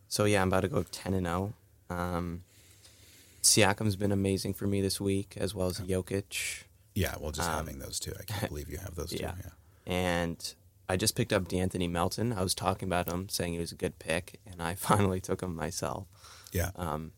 [0.08, 1.54] so yeah, I'm about to go 10 and 0.
[1.88, 2.42] Um,
[3.42, 6.64] Siakam's been amazing for me this week, as well as Jokic.
[6.94, 9.16] Yeah, well, just having those two, I can't believe you have those two.
[9.22, 9.32] Yeah.
[9.42, 9.92] Yeah.
[9.94, 10.54] And
[10.88, 12.32] I just picked up D'Anthony Melton.
[12.32, 15.42] I was talking about him, saying he was a good pick, and I finally took
[15.42, 16.06] him myself.
[16.52, 16.70] Yeah.
[16.76, 17.12] Um,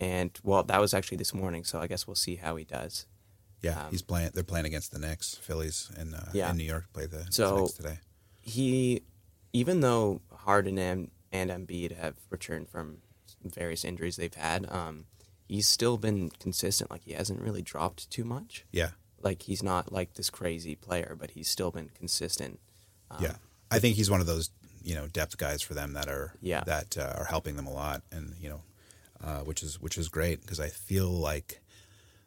[0.00, 3.06] and well, that was actually this morning, so I guess we'll see how he does.
[3.60, 3.88] yeah.
[3.90, 4.30] He's playing.
[4.34, 6.50] They're playing against the Knicks, Phillies, in uh, Yeah.
[6.50, 6.86] in New York.
[6.92, 7.98] Play the So- Knicks today.
[8.40, 9.02] He,
[9.52, 12.98] even though Harden and, and Embiid have returned from
[13.44, 15.04] various injuries they've had, um,
[15.46, 16.90] he's still been consistent.
[16.90, 18.64] Like he hasn't really dropped too much.
[18.72, 18.90] Yeah.
[19.22, 22.58] Like he's not like this crazy player, but he's still been consistent.
[23.10, 23.34] Um, yeah.
[23.70, 24.50] I think he's one of those
[24.82, 26.64] you know depth guys for them that are Yeah.
[26.64, 28.60] that uh, are helping them a lot, and you know,
[29.22, 31.60] uh, which is which is great because I feel like.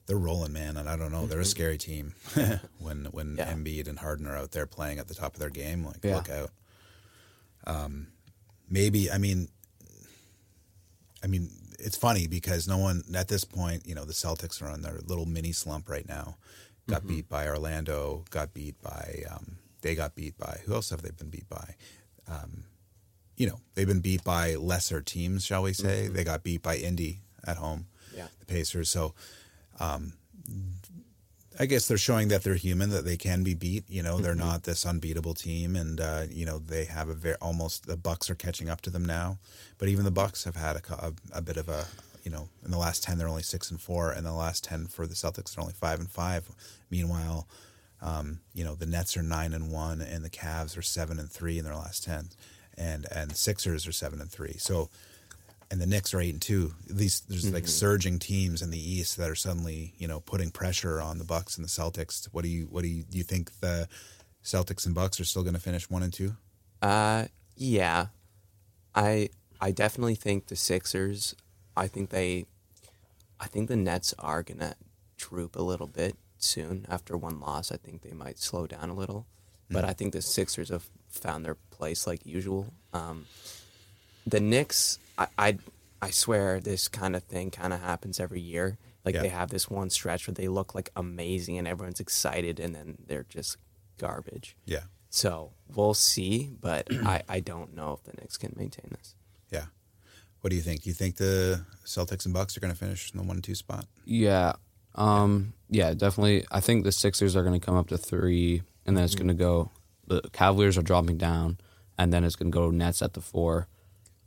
[0.07, 1.25] They're rolling, man, and I don't know.
[1.25, 2.13] They're a scary team
[2.77, 3.37] when when Mm-hmm.
[3.39, 3.51] Yeah.
[3.51, 5.83] Embiid and Harden are out there playing at the top of their game.
[5.83, 6.17] Like, Yeah.
[6.17, 6.51] look out.
[7.65, 8.09] Um,
[8.69, 9.47] maybe I mean,
[11.23, 14.67] I mean, it's funny because no one at this point, you know, the Celtics are
[14.69, 16.37] on their little mini slump right now.
[16.87, 17.07] Got Mm-hmm.
[17.09, 18.25] beat by Orlando.
[18.29, 19.23] Got beat by.
[19.29, 20.59] Um, they got beat by.
[20.65, 21.75] Who else have they been beat by?
[22.27, 22.65] Um,
[23.37, 26.07] you know, they've been beat by lesser teams, shall we say?
[26.07, 27.87] They got beat by Indy at home.
[28.09, 28.17] Mm-hmm.
[28.17, 28.27] Yeah.
[28.39, 28.89] The Pacers.
[28.89, 29.13] So,
[29.79, 30.13] um,
[31.57, 33.85] I guess they're showing that they're human, that they can be beat.
[33.89, 37.35] You know, they're not this unbeatable team, and uh, you know they have a very
[37.41, 39.37] almost the Bucks are catching up to them now.
[39.77, 41.85] But even the Bucks have had a, a, a bit of a
[42.25, 44.87] you know in the last ten they're only six and four, and the last ten
[44.87, 46.49] for the Celtics they're only five and five.
[46.89, 47.47] Meanwhile,
[48.01, 51.31] um, you know the Nets are nine and one, and the Cavs are seven and
[51.31, 52.29] three in their last ten,
[52.77, 54.55] and and Sixers are seven and three.
[54.57, 54.89] So
[55.71, 56.73] and the Knicks are eight and two.
[56.89, 61.01] These there's like surging teams in the East that are suddenly you know putting pressure
[61.01, 62.27] on the Bucks and the Celtics.
[62.31, 63.87] What do you what do you do you think the
[64.43, 66.35] Celtics and Bucks are still going to finish one and two?
[66.81, 68.07] Uh, yeah,
[68.93, 71.35] I I definitely think the Sixers.
[71.77, 72.45] I think they,
[73.39, 74.75] I think the Nets are gonna
[75.17, 77.71] droop a little bit soon after one loss.
[77.71, 79.25] I think they might slow down a little,
[79.69, 82.73] but I think the Sixers have found their place like usual.
[82.93, 83.25] Um,
[84.27, 85.57] the Knicks, I, I
[86.01, 88.77] I swear this kind of thing kind of happens every year.
[89.03, 89.21] Like Yeah.
[89.21, 92.97] they have this one stretch where they look like amazing and everyone's excited, and then
[93.07, 93.57] they're just
[93.97, 94.55] garbage.
[94.65, 99.15] Yeah, So we'll see, but I, I don't know if the Knicks can maintain this.
[99.51, 99.65] yeah.
[100.45, 100.83] What do you think?
[100.83, 103.55] Do you think the Celtics and Bucks are going to finish in the one two
[103.55, 103.87] spot?
[104.05, 104.53] Yeah.
[104.93, 106.45] Um, yeah, definitely.
[106.51, 109.29] I think the Sixers are going to come up to three, and then it's going
[109.29, 109.71] to go.
[110.05, 111.57] The Cavaliers are dropping down,
[111.97, 113.67] and then it's going to go Nets at the four,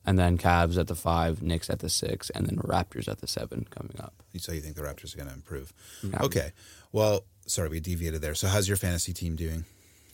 [0.04, 3.28] and then Cavs at the five, Knicks at the six, and then Raptors at the
[3.28, 4.20] seven coming up.
[4.38, 5.72] So you think the Raptors are going to improve?
[6.20, 6.50] Okay.
[6.90, 8.34] Well, sorry, we deviated there.
[8.34, 9.66] So how's your fantasy team doing?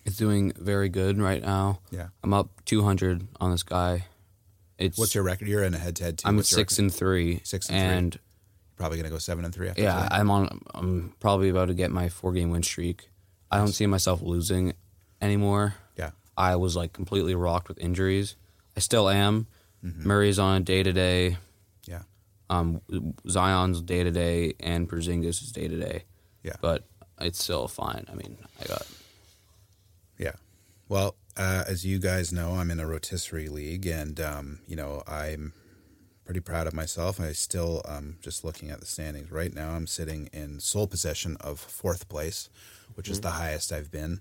[0.04, 1.78] It's doing very good right now.
[1.90, 2.08] Yeah.
[2.22, 4.04] I'm up 200 on this guy.
[4.78, 5.48] It's What's your record?
[5.48, 6.28] You're in a head to head team.
[6.28, 6.82] I'm What's your six record?
[6.84, 7.40] and three.
[7.44, 7.86] Six and three.
[7.86, 8.18] and
[8.76, 10.08] Probably going to go seven and three after Yeah, today?
[10.10, 10.60] I'm on.
[10.74, 13.08] I'm probably about to get my four game win streak.
[13.50, 14.72] I don't see myself losing
[15.20, 15.74] anymore.
[15.96, 16.10] Yeah.
[16.36, 18.34] I was like completely rocked with injuries.
[18.76, 19.46] I still am.
[19.84, 20.08] Mm-hmm.
[20.08, 21.36] Murray's on a day to day.
[21.86, 22.02] Yeah.
[22.50, 22.80] Um,
[23.28, 26.04] Zion's day to day, and Porzingis is day to day.
[26.42, 26.54] Yeah.
[26.60, 26.82] But
[27.20, 28.06] it's still fine.
[28.10, 28.86] I mean, I got
[30.18, 30.32] Yeah.
[30.88, 35.02] Well, uh, as you guys know, I'm in a rotisserie league, and um, you know
[35.06, 35.52] I'm
[36.24, 37.20] pretty proud of myself.
[37.20, 41.36] I still, um, just looking at the standings right now, I'm sitting in sole possession
[41.40, 42.48] of fourth place,
[42.94, 44.20] which is the highest I've been.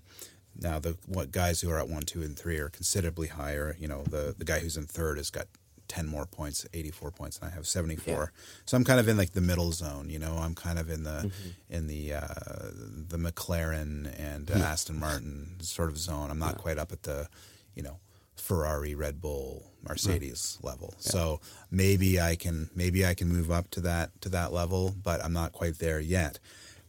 [0.56, 3.76] Now, the what guys who are at one, two, and three are considerably higher.
[3.78, 5.46] You know, the the guy who's in third has got
[5.94, 8.32] ten more points, eighty four points, and I have seventy four.
[8.66, 10.10] So I'm kind of in like the middle zone.
[10.10, 11.30] You know, I'm kind of in the
[11.70, 12.26] in the uh,
[13.08, 16.30] the McLaren and uh, Aston Martin sort of zone.
[16.30, 17.28] I'm not quite up at the,
[17.74, 17.98] you know,
[18.36, 20.94] Ferrari, Red Bull, Mercedes level.
[20.98, 25.24] So maybe I can maybe I can move up to that to that level, but
[25.24, 26.38] I'm not quite there yet.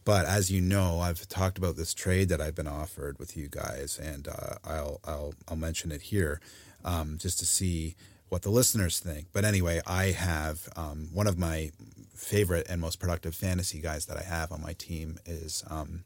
[0.04, 3.48] But as you know, I've talked about this trade that I've been offered with you
[3.48, 6.40] guys, and uh, I'll I'll I'll mention it here
[6.84, 7.96] um, just to see
[8.28, 9.28] what the listeners think.
[9.32, 11.70] But anyway, I have um, one of my
[12.14, 16.04] favorite and most productive fantasy guys that I have on my team is um,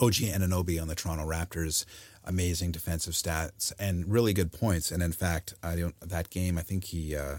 [0.00, 1.84] OG Anunoby on the Toronto Raptors.
[2.24, 4.90] Amazing defensive stats and really good points.
[4.90, 6.58] And in fact, I don't that game.
[6.58, 7.36] I think he uh,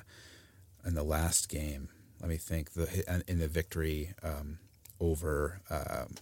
[0.86, 1.90] in the last game.
[2.22, 2.72] Let me think.
[2.72, 4.60] The in the victory um,
[5.00, 6.16] over um,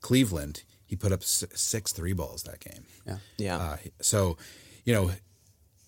[0.00, 2.84] Cleveland, he put up six three balls that game.
[3.06, 3.16] yeah.
[3.38, 3.56] Yeah.
[3.56, 4.36] Uh, so,
[4.84, 5.10] you know,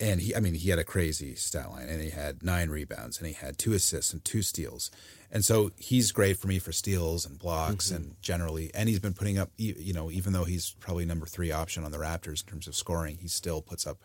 [0.01, 3.19] and he, I mean, he had a crazy stat line, and he had nine rebounds,
[3.19, 4.91] and he had two assists and two steals,
[5.31, 9.15] and so he's great for me for steals and blocks, and generally, and he's been
[9.15, 12.51] putting up, you know, even though he's probably number three option on the Raptors in
[12.51, 13.99] terms of scoring, he still puts up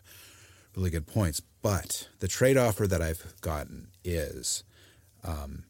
[0.76, 1.40] really good points.
[1.62, 4.64] But the trade offer that I've gotten is
[5.22, 5.64] um,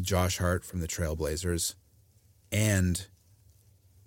[0.00, 1.74] Josh Hart from the Trailblazers
[2.52, 3.06] and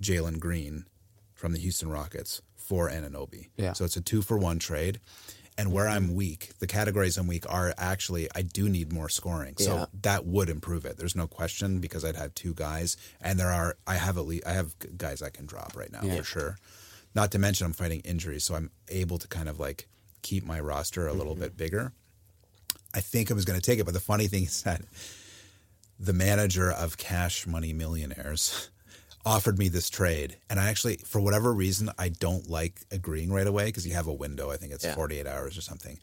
[0.01, 0.85] Jalen Green
[1.33, 3.49] from the Houston Rockets for Anunoby.
[3.57, 3.73] Yeah.
[3.73, 4.99] So it's a two for one trade.
[5.59, 9.55] And where I'm weak, the categories I'm weak are actually I do need more scoring.
[9.57, 9.85] So Yeah.
[10.03, 10.97] that would improve it.
[10.97, 14.45] There's no question because I'd have two guys, and there are I have at least
[14.45, 16.57] I have guys I can drop right now for sure.
[17.15, 19.87] Not to mention I'm fighting injuries, so I'm able to kind of like
[20.21, 21.43] keep my roster a little mm-hmm.
[21.43, 21.93] bit bigger.
[22.93, 24.81] I think I was going to take it, but the funny thing is that
[25.99, 28.69] the manager of Cash Money Millionaires
[29.27, 33.45] offered me this trade, and I actually, for whatever reason, I don't like agreeing right
[33.45, 34.49] away because you have a window.
[34.49, 34.95] I think it's Yeah.
[34.95, 35.99] 48 hours or something.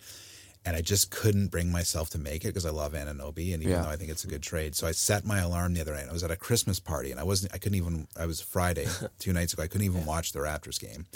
[0.67, 3.71] And I just couldn't bring myself to make it because I love Anunoby, and even
[3.77, 3.83] Yeah.
[3.83, 6.09] though I think it's a good trade, so I set my alarm the other night.
[6.09, 7.53] I was at a Christmas party, and I wasn't.
[7.55, 8.09] I couldn't even.
[8.17, 8.87] I was Friday,
[9.19, 9.63] two nights ago.
[9.63, 11.07] I couldn't even watch the Raptors game.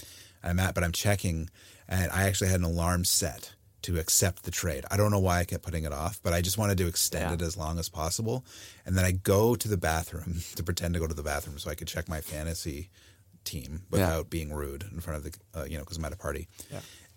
[0.43, 1.49] I'm at, but I'm checking,
[1.89, 4.85] and I actually had an alarm set to accept the trade.
[4.91, 7.31] I don't know why I kept putting it off, but I just wanted to extend
[7.31, 7.35] Yeah.
[7.35, 8.45] it as long as possible.
[8.85, 11.71] And then I go to the bathroom to pretend to go to the bathroom so
[11.71, 12.91] I could check my fantasy
[13.45, 16.17] team without being rude in front of the, uh, you know, because I'm at a
[16.17, 16.49] party.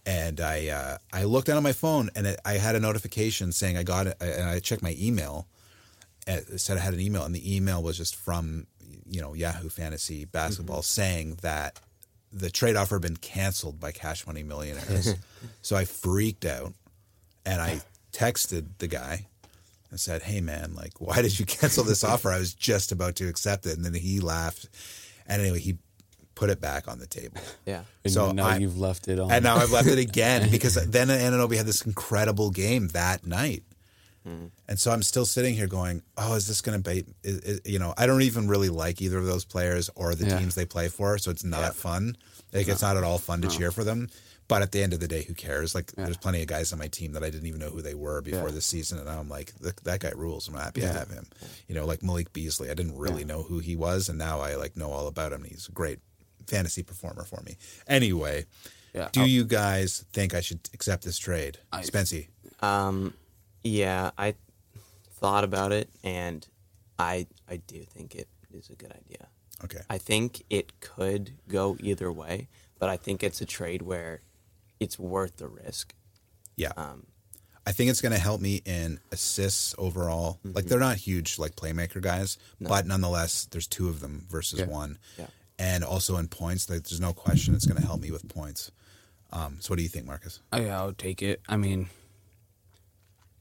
[0.05, 3.51] And I uh, I looked down on my phone and it, I had a notification
[3.51, 5.47] saying I got it, and I checked my email.
[6.25, 8.65] and It said I had an email, and the email was just from
[9.07, 11.79] you know Yahoo Fantasy Basketball saying that
[12.33, 15.15] the trade offer had been canceled by Cash Money Millionaires.
[15.61, 16.73] so I freaked out,
[17.45, 17.81] and I
[18.13, 19.27] texted the guy
[19.89, 22.29] and said, "Hey man, like, why did you cancel this offer?
[22.31, 24.67] I was just about to accept it." And then he laughed,
[25.27, 25.77] and anyway, he
[26.33, 27.39] put it back on the table.
[27.65, 27.83] Yeah.
[28.03, 29.29] And So now I- you've left it on.
[29.31, 33.63] And now I've left it again because then Anunoby had this incredible game that night.
[34.23, 37.61] And so I'm still sitting here going, oh, is this going to be, is, is-
[37.65, 40.37] you know, I don't even really like either of those players or the Yeah.
[40.39, 41.17] teams they play for.
[41.17, 42.15] So it's not fun.
[42.53, 44.09] Like, it's not at all fun to cheer for them.
[44.47, 45.73] But at the end of the day, who cares?
[45.73, 47.93] Like, there's plenty of guys on my team that I didn't even know who they
[47.95, 48.55] were before Yeah.
[48.55, 48.97] this season.
[48.97, 49.53] And now I'm like,
[49.83, 50.47] that guy rules.
[50.49, 51.25] I'm happy to have him.
[51.69, 52.69] You know, like Malik Beasley.
[52.69, 54.09] I didn't really know who he was.
[54.09, 55.45] And now I like know all about him.
[55.45, 55.99] He's a great
[56.47, 57.55] fantasy performer for me.
[57.87, 58.45] Anyway,
[58.93, 61.59] Yeah, do I'll- you guys think I should accept this trade?
[61.71, 62.27] I- Spency.
[62.61, 63.13] Um,
[63.63, 64.35] yeah, I
[65.19, 66.47] thought about it, and
[66.99, 69.27] I I do think it is a good idea.
[69.63, 69.81] Okay.
[69.89, 72.47] I think it could go either way,
[72.79, 74.21] but I think it's a trade where
[74.79, 75.93] it's worth the risk.
[76.55, 76.71] Yeah.
[76.75, 77.05] Um,
[77.65, 80.39] I think it's going to help me in assists overall.
[80.39, 80.55] Mm-hmm.
[80.55, 84.65] Like they're not huge like playmaker guys, but nonetheless, there's two of them versus Yeah.
[84.65, 84.97] one.
[85.19, 85.27] Yeah.
[85.59, 88.71] And also in points, like, there's no question it's going to help me with points.
[89.31, 90.39] Um, so what do you think, Marcus?
[90.51, 91.39] Yeah, I would take it.
[91.47, 91.89] I mean,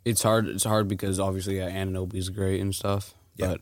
[0.04, 0.46] it's hard.
[0.48, 3.14] It's hard because obviously yeah, Anunoby's great and stuff.
[3.36, 3.48] Yeah.
[3.48, 3.60] But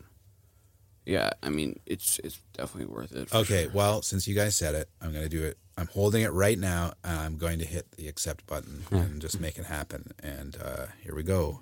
[1.07, 3.33] yeah, I mean, it's it's definitely worth it.
[3.35, 3.73] Okay, sure.
[3.73, 5.57] well, since you guys said it, I'm going to do it.
[5.77, 6.93] I'm holding it right now.
[7.05, 10.11] And I'm going to hit the accept button and just make it happen.
[10.23, 11.61] And uh, here we go.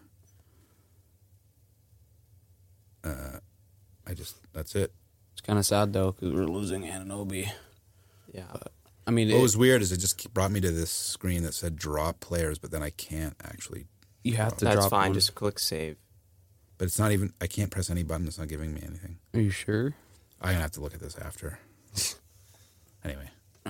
[3.05, 3.39] Uh,
[4.07, 4.93] I just that's it.
[5.33, 7.49] It's kind of sad though because we're losing Anunoby.
[8.33, 8.45] yeah,
[9.07, 11.55] I mean, What it- was weird is it just brought me to this screen that
[11.55, 13.87] said drop players, but then I can't actually.
[14.27, 15.11] You have to that's drop fine.
[15.11, 15.15] one.
[15.15, 15.97] Just click save.
[16.79, 17.33] But it's not even.
[17.41, 18.27] I can't press any button.
[18.27, 19.19] It's not giving me anything.
[19.35, 19.95] Are you sure?
[20.43, 21.59] I'm gonna have to look at this after.
[23.05, 23.31] anyway,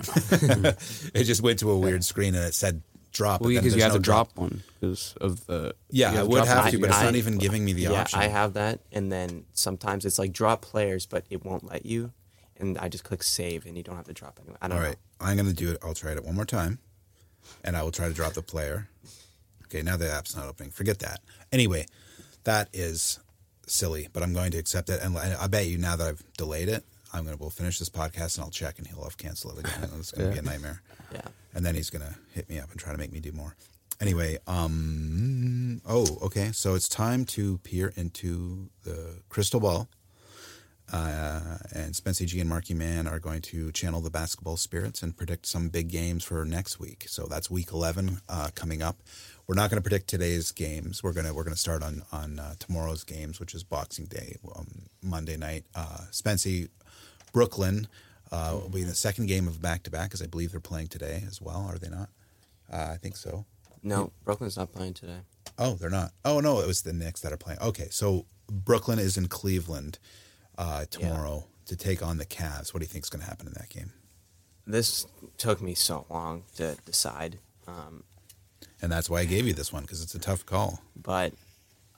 [1.15, 3.41] it just went to a weird screen and it said drop.
[3.41, 5.75] Well, but then because you there's have no to drop one because of the.
[5.91, 6.73] Yeah, you I would drop have one.
[6.73, 8.19] to, but it's I- not even giving me the yeah, option.
[8.19, 12.13] I have that, and then sometimes it's like drop players, but it won't let you.
[12.59, 14.59] And I just click save, and you don't have to drop anyone.
[14.63, 14.89] I don't All know.
[14.89, 15.79] right, I'm gonna do it.
[15.83, 16.79] I'll try it one more time,
[17.63, 18.89] and I will try to drop the player.
[19.67, 20.71] Okay, now the app's not opening.
[20.71, 21.21] Forget that.
[21.53, 21.87] Anyway,
[22.45, 23.19] that is
[23.67, 25.03] silly, but I'm going to accept it.
[25.03, 28.37] And I bet you now that I've delayed it, I'm gonna we'll finish this podcast
[28.37, 29.91] and I'll check, and he'll have cancel it again.
[29.99, 30.83] It's gonna be a nightmare.
[31.13, 31.23] Yeah.
[31.55, 33.57] and then he's gonna hit me up and try to make me do more.
[34.01, 36.51] Anyway, um, oh, okay.
[36.53, 39.89] So it's time to peer into the crystal ball.
[40.93, 45.17] Uh, and Spency G and Marky Man are going to channel the basketball spirits and
[45.17, 47.07] predict some big games for next week.
[47.09, 48.99] So that's week eleven uh, coming up.
[49.47, 51.05] We're not going to predict today's games.
[51.05, 54.67] We're gonna we're gonna start on on uh, tomorrow's games, which is Boxing Day, um,
[55.03, 55.65] Monday night.
[55.75, 56.69] Uh, Spency,
[57.33, 57.87] Brooklyn
[58.33, 60.61] uh, will be in the second game of back to back, as I believe they're
[60.61, 61.65] playing today as well.
[61.71, 62.09] Are they not?
[62.73, 63.47] Uh, I think so.
[63.85, 65.21] No, Brooklyn's not playing today.
[65.59, 66.11] Oh, they're not.
[66.25, 67.61] Oh no, it was the Knicks that are playing.
[67.61, 70.01] Okay, so Brooklyn is in Cleveland
[70.59, 72.75] uh, tomorrow to take on the Cavs.
[72.75, 73.93] What do you think is going to happen in that game?
[74.67, 77.39] This took me so long to decide.
[77.69, 78.03] Um,
[78.83, 80.81] and that's why I gave you this one because it's a tough call.
[81.01, 81.33] but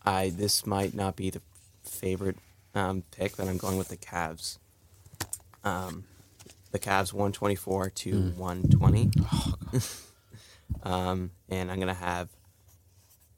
[0.04, 1.42] I this might not be the
[1.82, 2.36] favorite
[2.74, 4.58] um, pick, but I'm going with the Cavs.
[5.64, 6.04] Um,
[6.70, 9.10] the Cavs 124 to 120.
[10.82, 12.28] um, and I'm gonna have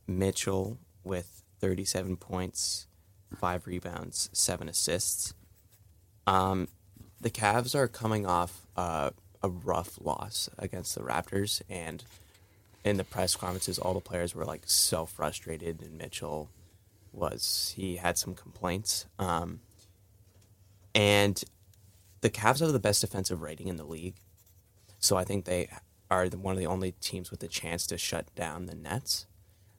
[0.06, 2.86] Mitchell with 37 points,
[3.36, 5.34] five rebounds, seven assists.
[6.26, 6.68] Um,
[7.20, 9.10] the Cavs are coming off uh,
[9.42, 12.04] a rough loss against the Raptors, and
[12.84, 16.50] in the press conferences, all the players were like so frustrated, and Mitchell
[17.12, 19.06] was he had some complaints.
[19.18, 19.60] Um,
[20.94, 21.42] and
[22.20, 24.16] the Cavs have the best defensive rating in the league,
[24.98, 25.68] so I think they
[26.10, 29.26] are the, one of the only teams with a chance to shut down the Nets.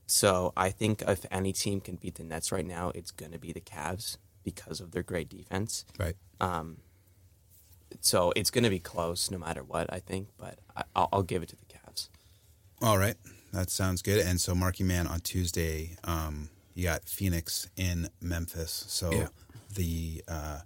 [0.08, 3.40] So I think if any team can beat the Nets right now, it's going to
[3.40, 5.86] be the Cavs because of their great defense.
[5.98, 6.16] Right.
[8.02, 11.24] So it's going to be close no matter what, I think, but I, I'll, I'll
[11.24, 11.71] give it to the.
[12.82, 13.16] All right,
[13.54, 14.26] that sounds good.
[14.26, 18.86] And so, Marky Man, on Tuesday, um, you got Phoenix in Memphis.
[18.88, 19.28] So Yeah.
[19.76, 20.60] the uh,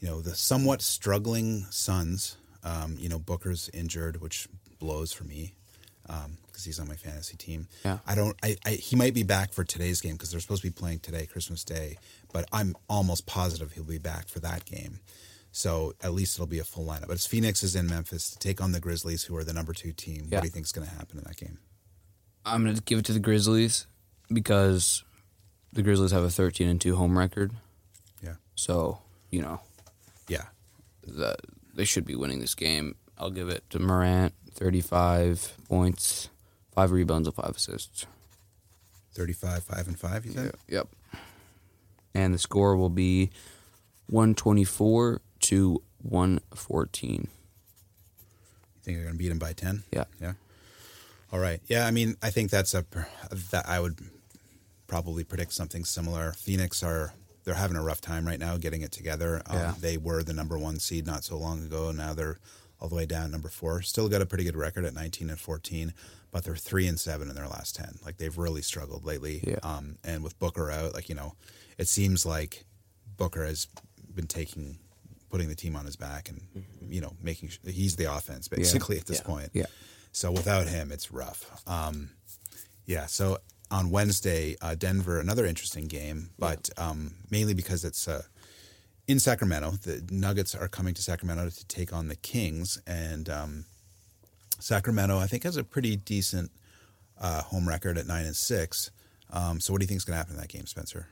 [0.00, 2.36] you know the somewhat struggling Suns.
[2.64, 4.48] Um, you know Booker's injured, which
[4.78, 5.54] blows for me
[6.46, 7.68] because he's on my fantasy team.
[7.84, 7.98] Yeah.
[8.06, 8.36] I don't.
[8.42, 11.00] I, I he might be back for today's game because they're supposed to be playing
[11.00, 11.98] today, Christmas Day.
[12.32, 14.98] But I'm almost positive he'll be back for that game.
[15.56, 17.06] So at least it'll be a full lineup.
[17.06, 19.72] But it's Phoenix is in Memphis to take on the Grizzlies, who are the number
[19.72, 20.26] two team.
[20.28, 20.38] Yeah.
[20.38, 21.58] What do you think is going to happen in that game?
[22.44, 23.86] I'm going to give it to the Grizzlies
[24.32, 25.04] because
[25.72, 27.52] the Grizzlies have a 13 and 2 home record.
[28.20, 28.34] Yeah.
[28.56, 28.98] So,
[29.30, 29.60] you know,
[30.28, 30.46] Yeah.
[31.06, 31.36] that
[31.72, 32.96] they should be winning this game.
[33.16, 36.30] I'll give it to Morant, 35 points,
[36.72, 38.06] 5 rebounds and 5 assists.
[39.14, 40.54] 35, 5 and 5, you said?
[40.66, 40.88] Yep.
[42.12, 43.30] And the score will be
[44.08, 47.10] 124 to 114.
[47.12, 47.28] You
[48.82, 49.82] think they're going to beat them by 10?
[49.92, 50.04] Yeah.
[50.20, 50.32] Yeah.
[51.32, 51.60] All right.
[51.66, 52.84] Yeah, I mean, I think that's a
[53.50, 53.98] that I would
[54.86, 56.32] probably predict something similar.
[56.32, 57.12] Phoenix are
[57.44, 59.42] they're having a rough time right now getting it together.
[59.46, 59.74] Um, Yeah.
[59.80, 61.90] They were the number one seed not so long ago.
[61.90, 62.38] Now they're
[62.80, 63.82] all the way down number four.
[63.82, 65.92] Still got a pretty good record at 19 and 14,
[66.30, 67.98] but they're three and seven in their last 10.
[68.04, 69.40] Like they've really struggled lately.
[69.44, 69.58] Yeah.
[69.62, 71.34] Um, and with Booker out, like you know,
[71.78, 72.64] it seems like
[73.16, 73.66] Booker has
[74.14, 74.78] been taking
[75.34, 76.40] putting the team on his back and
[76.88, 79.30] you know making sh- he's the offense basically at this Mm-hmm.
[79.30, 79.36] Yeah.
[79.36, 79.50] point.
[79.52, 79.66] Yeah.
[80.12, 81.40] So without him, it's rough.
[81.66, 82.10] Um,
[82.86, 83.06] yeah.
[83.06, 88.22] So on Wednesday, uh, Denver, another interesting game, but um, mainly because it's uh,
[89.08, 89.72] in Sacramento.
[89.72, 93.64] The Nuggets are coming to Sacramento to take on the Kings, and um,
[94.60, 96.52] Sacramento, I think, has a pretty decent
[97.20, 98.92] uh, home record at nine and six.
[99.30, 101.08] Um, so what do you think is going to happen in that game, Spencer?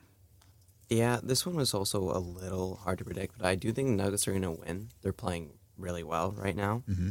[0.92, 4.02] Yeah, this one was also a little hard to predict, but I do think the
[4.02, 4.88] Nuggets are going to win.
[5.00, 6.82] They're playing really well right now.
[6.88, 7.08] Mm-hmm.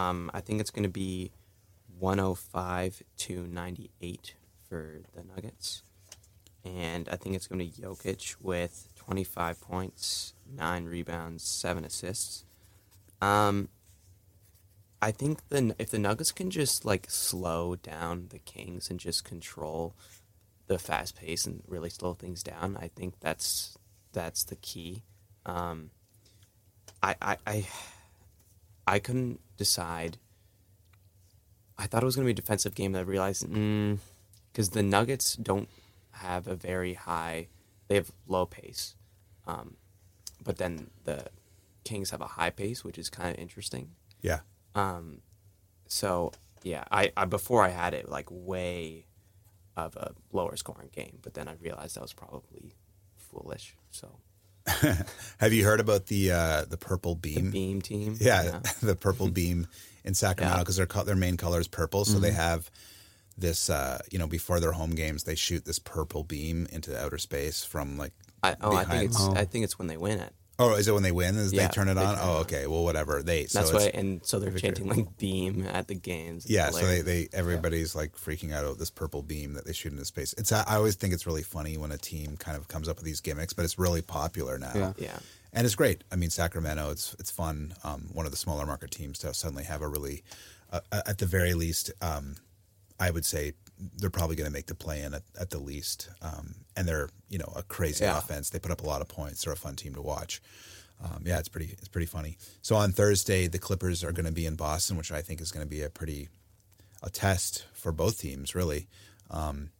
[0.00, 1.32] Um, I think it's going to be
[1.98, 4.34] 105 to 98
[4.68, 5.82] for the Nuggets.
[6.64, 12.44] And I think it's going to be Jokic with 25 points, 9 rebounds, 7 assists.
[13.20, 13.68] Um,
[15.00, 19.24] I think the if the Nuggets can just like slow down the Kings and just
[19.24, 19.94] control
[20.68, 23.76] the fast pace and really slow things down, I think that's
[24.12, 25.02] that's the key.
[25.44, 25.90] Um,
[27.02, 27.68] I, I I
[28.86, 30.18] I couldn't decide.
[31.76, 32.94] I thought it was going to be a defensive game.
[32.94, 35.68] And I realized because the Nuggets don't
[36.10, 37.48] have a very high,
[37.86, 38.96] they have low pace,
[39.46, 39.76] um,
[40.42, 41.26] but then the
[41.84, 43.92] Kings have a high pace, which is kind of interesting.
[44.20, 44.40] Yeah.
[44.74, 45.22] Um.
[45.86, 49.06] So yeah, I, I before I had it like way
[49.86, 52.74] of a lower scoring game, but then I realized that was probably
[53.16, 53.74] foolish.
[53.90, 54.18] So
[55.38, 57.50] Have you heard about the uh, the purple beam?
[57.50, 59.66] beam team, Yeah, the purple beam
[60.04, 60.62] in Sacramento Yeah.
[60.62, 62.70] because their their main color is purple, so they have
[63.36, 63.70] this.
[63.70, 67.64] Uh, you know, before their home games, they shoot this purple beam into outer space
[67.64, 68.12] from like.
[68.42, 70.32] I, oh, I think it's I think it's when they win it.
[70.60, 71.36] Oh, is it when they win?
[71.36, 72.16] Is Yeah, they turn it they on?
[72.16, 72.40] turn it oh, on.
[72.42, 72.66] okay.
[72.66, 73.22] Well, whatever.
[73.22, 76.44] They so That's it's- why, and so they're chanting like beam at the games.
[76.44, 79.72] It's Yeah, so they, they everybody's like freaking out about this purple beam that they
[79.72, 80.34] shoot into space.
[80.36, 83.04] It's I always think it's really funny when a team kind of comes up with
[83.04, 84.72] these gimmicks, but it's really popular now.
[84.74, 84.92] Yeah.
[84.98, 85.18] yeah.
[85.52, 86.02] and it's great.
[86.10, 87.74] I mean, Sacramento, it's it's fun.
[87.84, 90.24] Um, one of the smaller market teams to suddenly have a really,
[90.72, 92.34] uh, at the very least, um,
[92.98, 93.52] I would say
[93.98, 96.08] they're probably going to make the play in at, at the least.
[96.22, 98.18] Um, and they're you know a crazy Yeah.
[98.18, 98.50] offense.
[98.50, 99.44] They put up a lot of points.
[99.44, 100.40] They're a fun team to watch.
[101.02, 102.36] Um, yeah, it's pretty it's pretty funny.
[102.62, 105.52] So on Thursday, the Clippers are going to be in Boston, which I think is
[105.52, 106.28] going to be a pretty
[107.02, 108.88] a test for both teams, really.
[109.30, 109.70] Um,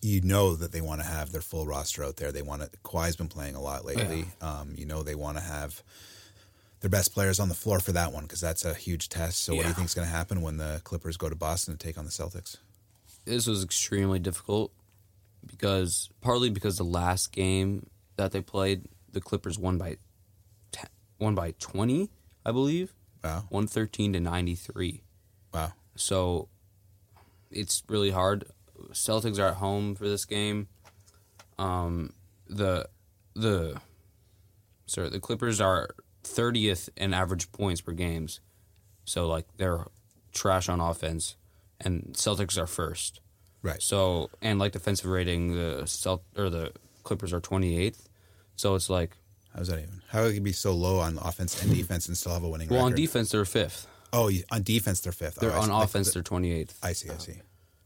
[0.00, 2.30] you know that they want to have their full roster out there.
[2.32, 2.70] They want to.
[2.84, 4.26] Kawhi's been playing a lot lately.
[4.40, 5.82] Um, you know they want to have
[6.80, 9.42] their best players on the floor for that one because that's a huge test.
[9.42, 11.76] So what do you think is going to happen when the Clippers go to Boston
[11.76, 12.56] to take on the Celtics?
[13.28, 14.72] This was extremely difficult
[15.46, 19.96] because partly because the last game that they played, the Clippers won by
[20.72, 22.10] te- won by twenty,
[22.44, 23.44] I believe, Wow.
[23.50, 25.02] one thirteen to ninety three.
[25.52, 25.72] Wow.
[25.96, 26.48] So
[27.50, 28.44] it's really hard.
[28.92, 30.68] Celtics are at home for this game.
[31.58, 32.12] Um,
[32.48, 32.88] the
[33.34, 33.80] the
[34.86, 35.90] sorry, the Clippers are
[36.22, 38.40] thirtieth in average points per games.
[39.04, 39.84] So like they're
[40.32, 41.36] trash on offense,
[41.80, 43.20] and Celtics are first.
[43.62, 43.82] Right.
[43.82, 46.72] So and like defensive rating, the Celt or the
[47.02, 48.08] Clippers are twenty eighth.
[48.56, 49.16] So it's like
[49.54, 50.02] How's that even?
[50.08, 52.84] How it be so low on offense and defense and still have a winning well
[52.84, 53.88] on defense they're fifth.
[54.12, 55.36] oh, on defense they're fifth.
[55.36, 55.70] They're oh, on.
[55.70, 56.78] Offense they're twenty eighth.
[56.82, 57.10] I see.
[57.10, 57.40] I see.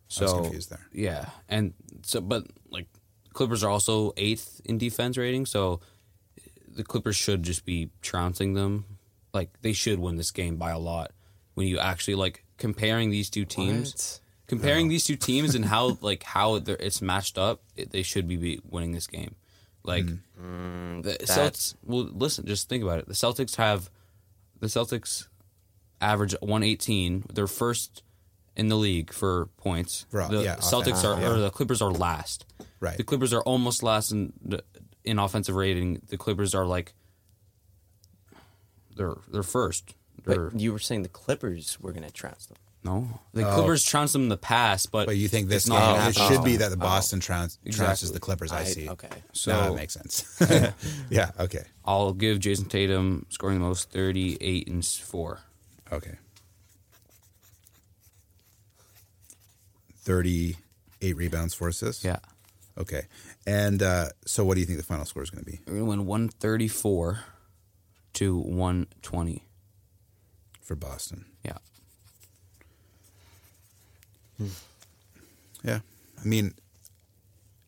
[0.09, 0.86] So I was confused there.
[0.93, 1.72] Yeah, and
[2.03, 2.88] so but like
[3.32, 5.80] Clippers are also eighth in defense rating, so
[6.68, 8.84] the Clippers should just be trouncing them.
[9.32, 11.12] Like they should win this game by a lot.
[11.55, 14.20] When you actually like comparing these two teams, What?
[14.48, 18.26] comparing these two teams and how like how they're, it's matched up, it, they should
[18.28, 19.34] be, be winning this game.
[19.84, 20.05] Like
[20.40, 21.03] Mm.
[21.03, 21.74] the Celtics.
[21.84, 23.07] Well, listen, just think about it.
[23.09, 23.90] The Celtics have
[24.61, 25.26] the Celtics
[26.00, 27.24] average 118.
[27.32, 28.03] They're first
[28.57, 30.07] in the league for points.
[30.11, 31.30] For- the yeah, Celtics offense, are yeah.
[31.30, 32.44] or the Clippers are last.
[32.80, 32.96] Right.
[32.96, 34.64] The Clippers are almost last in the-
[35.05, 36.00] in offensive rating.
[36.09, 36.92] The Clippers are like
[38.96, 39.94] they're they're first.
[40.24, 42.56] They're, But you were saying the Clippers were going to trounce them.
[42.84, 45.06] no, the Clippers trounced them in the past, but Oh.
[45.06, 47.66] But you think this it's not game, it should be that the Boston trounce, trounces
[47.66, 48.08] Exactly.
[48.12, 48.52] the Clippers.
[48.52, 48.88] I, I- see.
[48.88, 49.08] okay.
[49.32, 50.36] So now So- that makes sense.
[51.10, 51.30] yeah.
[51.40, 51.64] Okay.
[51.84, 55.40] I'll give Jayson Tatum scoring the most, thirty-eight and four.
[55.92, 56.16] Okay.
[60.04, 62.04] Thirty-eight rebounds, four assists.
[62.04, 62.18] Yeah,
[62.78, 63.02] Okay.
[63.46, 65.74] And uh, so, what do you think the final score is going to be we're
[65.74, 67.20] gonna win one thirty-four
[68.14, 69.44] to one twenty.
[70.72, 71.26] For Boston?
[71.44, 71.58] Yeah.
[74.38, 74.46] Hmm.
[75.62, 75.80] Yeah.
[76.20, 76.54] I mean,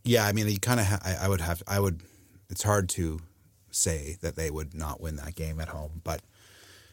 [0.05, 0.25] yeah.
[0.27, 0.87] I mean, you kind of.
[0.87, 1.63] Ha- I, I would have.
[1.67, 2.01] I would.
[2.49, 3.21] It's hard to
[3.71, 6.23] say that they would not win that game at home, but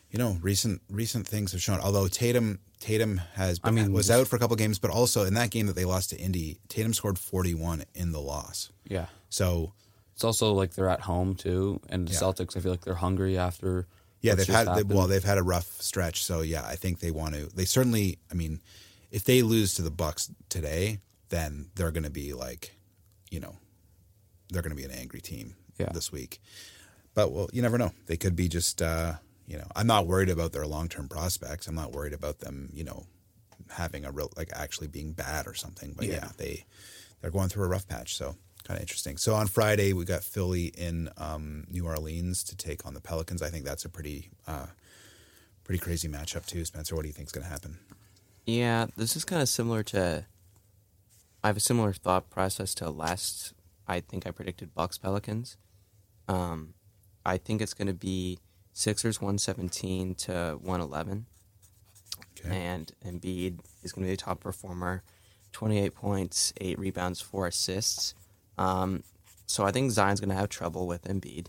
[0.09, 1.79] you know, recent recent things have shown.
[1.79, 5.33] Although Tatum Tatum has been, mean, was out for a couple games, but also in
[5.35, 8.71] that game that they lost to Indy, Tatum scored forty one in the loss.
[8.85, 9.05] Yeah.
[9.29, 9.71] So
[10.13, 12.19] It's also like they're at home too, and the Yeah.
[12.19, 12.57] Celtics.
[12.57, 13.87] I feel like they're hungry after.
[14.21, 16.23] Yeah, they've had they, well, they've had a rough stretch.
[16.23, 17.47] So yeah, I think they want to.
[17.47, 18.19] They certainly.
[18.31, 18.61] I mean,
[19.11, 20.99] if they lose to the Bucks today,
[21.29, 22.75] then they're going to be like,
[23.29, 23.55] you know,
[24.51, 25.89] they're going to be an angry team Yeah.
[25.93, 26.39] this week.
[27.13, 27.91] But well, you never know.
[28.05, 28.81] They could be just.
[28.81, 29.13] uh
[29.47, 31.67] You know, I'm not worried about their long term prospects.
[31.67, 32.69] I'm not worried about them.
[32.73, 33.05] You know,
[33.69, 35.93] having a real like actually being bad or something.
[35.97, 36.29] But yeah, Yeah.
[36.37, 36.65] they
[37.19, 38.15] they're going through a rough patch.
[38.15, 39.17] So kind of interesting.
[39.17, 43.41] So on Friday we got Philly in um, New Orleans to take on the Pelicans.
[43.41, 44.67] I think that's a pretty uh,
[45.63, 46.63] pretty crazy matchup too.
[46.65, 47.79] Spencer, what do you think is going to happen?
[48.45, 50.25] Yeah, this is kind of similar to.
[51.43, 53.53] I have a similar thought process to last.
[53.87, 55.57] I think I predicted Bucks Pelicans.
[56.27, 56.75] Um,
[57.25, 58.39] I think it's going to be
[58.73, 61.25] Sixers one seventeen to one eleven,
[62.39, 62.55] Okay.
[62.55, 65.03] and Embiid is going to be the top performer,
[65.51, 68.15] twenty eight points, eight rebounds, four assists.
[68.61, 69.03] Um,
[69.47, 71.47] so I think Zion's going to have trouble with Embiid.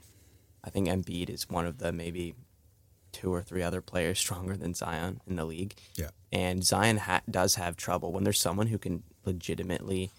[0.64, 2.34] I think Embiid is one of the maybe
[3.12, 5.74] two or three other players stronger than Zion in the league.
[5.94, 6.08] Yeah.
[6.32, 10.10] And Zion ha- does have trouble when there's someone who can legitimately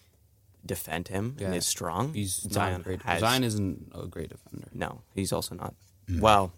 [0.65, 2.13] defend him and is strong.
[2.13, 3.01] He's Zion not a great.
[3.01, 4.67] has, Zion isn't a great defender.
[4.73, 5.73] no, he's also not.
[6.19, 6.53] Well,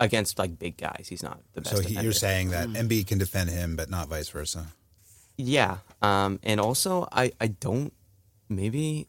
[0.00, 1.76] against like big guys, he's not the best.
[1.76, 2.02] So he, defender.
[2.04, 4.68] you're saying that Embiid can defend him, but not vice versa.
[5.36, 5.78] Yeah.
[6.00, 7.92] Um, and also, I, I don't,
[8.48, 9.06] maybe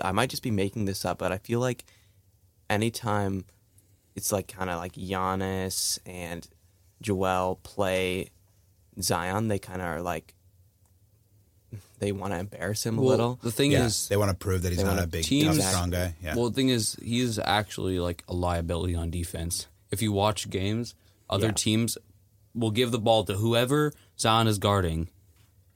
[0.00, 1.84] I might just be making this up, but I feel like
[2.70, 3.44] anytime
[4.14, 6.46] it's like kind of like Giannis and
[7.02, 8.30] Joel play
[9.00, 10.34] Zion, they kind of are like,
[11.98, 13.38] they want to embarrass him a little.
[13.42, 15.24] The thing Yeah, is, they want to prove that he's they not wanna- a big,
[15.24, 16.14] teams- tough, strong guy.
[16.22, 16.34] Yeah.
[16.34, 19.66] well, the thing is, he's actually like a liability on defense.
[19.90, 20.94] If you watch games,
[21.28, 21.52] other Yeah.
[21.52, 21.98] teams
[22.54, 25.08] will give the ball to whoever Zion is guarding,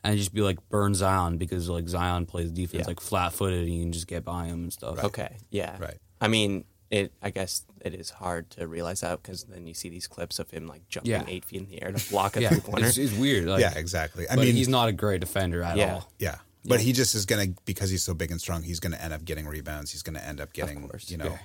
[0.05, 2.89] and just be like burn Zion because like Zion plays defense Yeah.
[2.89, 5.03] like flat footed and you can just get by him and stuff.
[5.05, 5.37] Okay.
[5.51, 5.77] Yeah.
[5.79, 5.99] Right.
[6.21, 7.13] I mean, it.
[7.23, 10.51] I guess it is hard to realize that because then you see these clips of
[10.51, 11.25] him like jumping Yeah.
[11.29, 12.87] eight feet in the air to block a Yeah, three pointer.
[12.89, 13.47] it's, it's weird.
[13.47, 14.29] Like, yeah, exactly.
[14.29, 15.95] I but mean, he's not a great defender at Yeah.
[15.95, 16.11] all.
[16.19, 16.37] Yeah.
[16.65, 18.63] But he just is going to because he's so big and strong.
[18.63, 19.93] He's going to end up getting rebounds.
[19.93, 21.11] He's going to end up getting, course.
[21.11, 21.39] you know.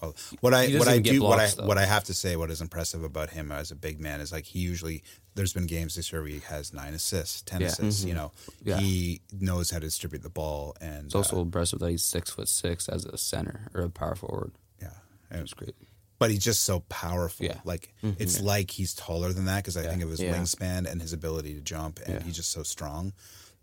[0.00, 0.06] Yeah.
[0.08, 1.66] Well, what I what I do what I though.
[1.66, 4.32] what I have to say what is impressive about him as a big man is
[4.32, 5.02] like he usually
[5.34, 7.68] there's been games this year where he has nine assists, ten Yeah.
[7.68, 8.00] assists.
[8.00, 8.08] Mm-hmm.
[8.08, 8.32] You know,
[8.64, 8.78] Yeah.
[8.78, 12.30] he knows how to distribute the ball, and It's also uh, impressive that he's six
[12.30, 14.52] foot six as a center or a power forward.
[14.80, 14.90] yeah,
[15.30, 15.74] It's great.
[16.18, 17.46] but he's just so powerful.
[17.46, 17.60] Yeah.
[17.64, 18.20] Like mm-hmm.
[18.20, 20.34] it's like he's taller than that because I think of his Yeah.
[20.36, 22.22] wingspan and his ability to jump, and Yeah.
[22.24, 23.12] he's just so strong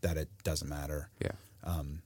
[0.02, 1.10] that it doesn't matter.
[1.22, 1.32] Yeah.
[1.64, 2.02] Um,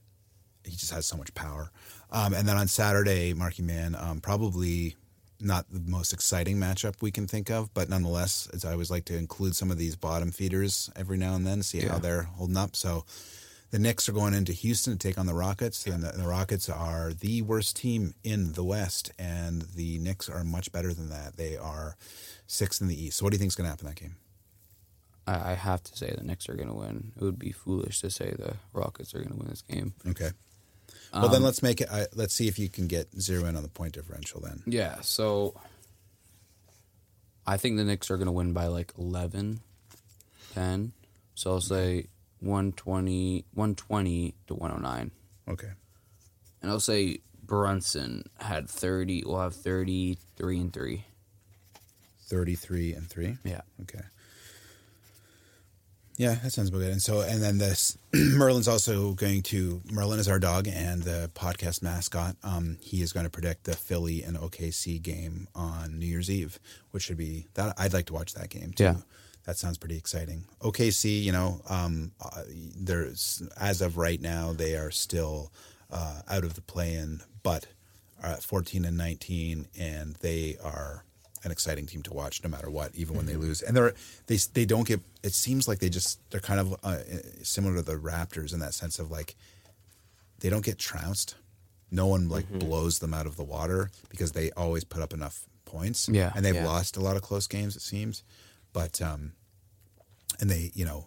[0.64, 1.70] he just has so much power.
[2.12, 4.96] Um, and then on Saturday, Marky Man, um, probably
[5.40, 9.06] not the most exciting matchup we can think of, but nonetheless, as I always like
[9.06, 12.56] to include some of these bottom feeders every now and then, see how they're holding
[12.56, 12.76] up.
[12.76, 13.04] So
[13.70, 16.68] the Knicks are going into Houston to take on the Rockets, and the, the Rockets
[16.68, 21.36] are the worst team in the West, and the Knicks are much better than that.
[21.36, 21.96] They are
[22.46, 23.18] sixth in the East.
[23.18, 24.16] So what do you think is going to happen in that game?
[25.26, 27.12] I, I have to say the Knicks are going to win.
[27.16, 29.94] It would be foolish to say the Rockets are going to win this game.
[30.06, 30.30] Okay.
[31.12, 31.88] Well, then let's make it.
[31.90, 34.40] Uh, let's see if you can get zero in on the point differential.
[34.40, 35.54] Then Yeah, so
[37.46, 39.60] I think the Knicks are going to win by like 11,
[40.54, 40.92] 10.
[41.34, 42.06] So I'll say
[42.40, 45.10] 120, 120 to 109.
[45.48, 45.70] okay.
[46.62, 51.04] And I'll say Brunson had 30, We'll have 33 and 3.
[52.28, 53.62] 33 and 3 Yeah.
[53.82, 54.02] okay
[56.20, 56.92] yeah that sounds about good.
[56.92, 61.30] And so and then this merlin's also going to merlin is our dog and the
[61.34, 62.36] podcast mascot.
[62.42, 66.58] Um, he is going to predict the philly and okc game on new year's eve
[66.90, 68.84] which should be that i'd like to watch that game too.
[68.84, 68.96] Yeah.
[69.46, 70.44] that sounds pretty exciting.
[70.60, 72.42] Okc you know um, uh,
[72.76, 75.50] there's as of right now they are still
[75.90, 77.66] uh, out of the play-in but
[78.22, 81.04] are at 14 and 19 and they are
[81.44, 83.62] an exciting team to watch no matter what even when they lose.
[83.62, 83.94] And they're
[84.26, 86.98] they they don't get it seems like they just they're kind of uh,
[87.42, 89.36] similar to the raptors in that sense of like
[90.40, 91.34] they don't get trounced.
[91.90, 95.46] No one like blows them out of the water because they always put up enough
[95.64, 96.08] points.
[96.08, 96.32] Yeah.
[96.34, 96.66] and they've Yeah.
[96.66, 98.22] lost a lot of close games it seems.
[98.72, 99.32] But um
[100.40, 101.06] and they you know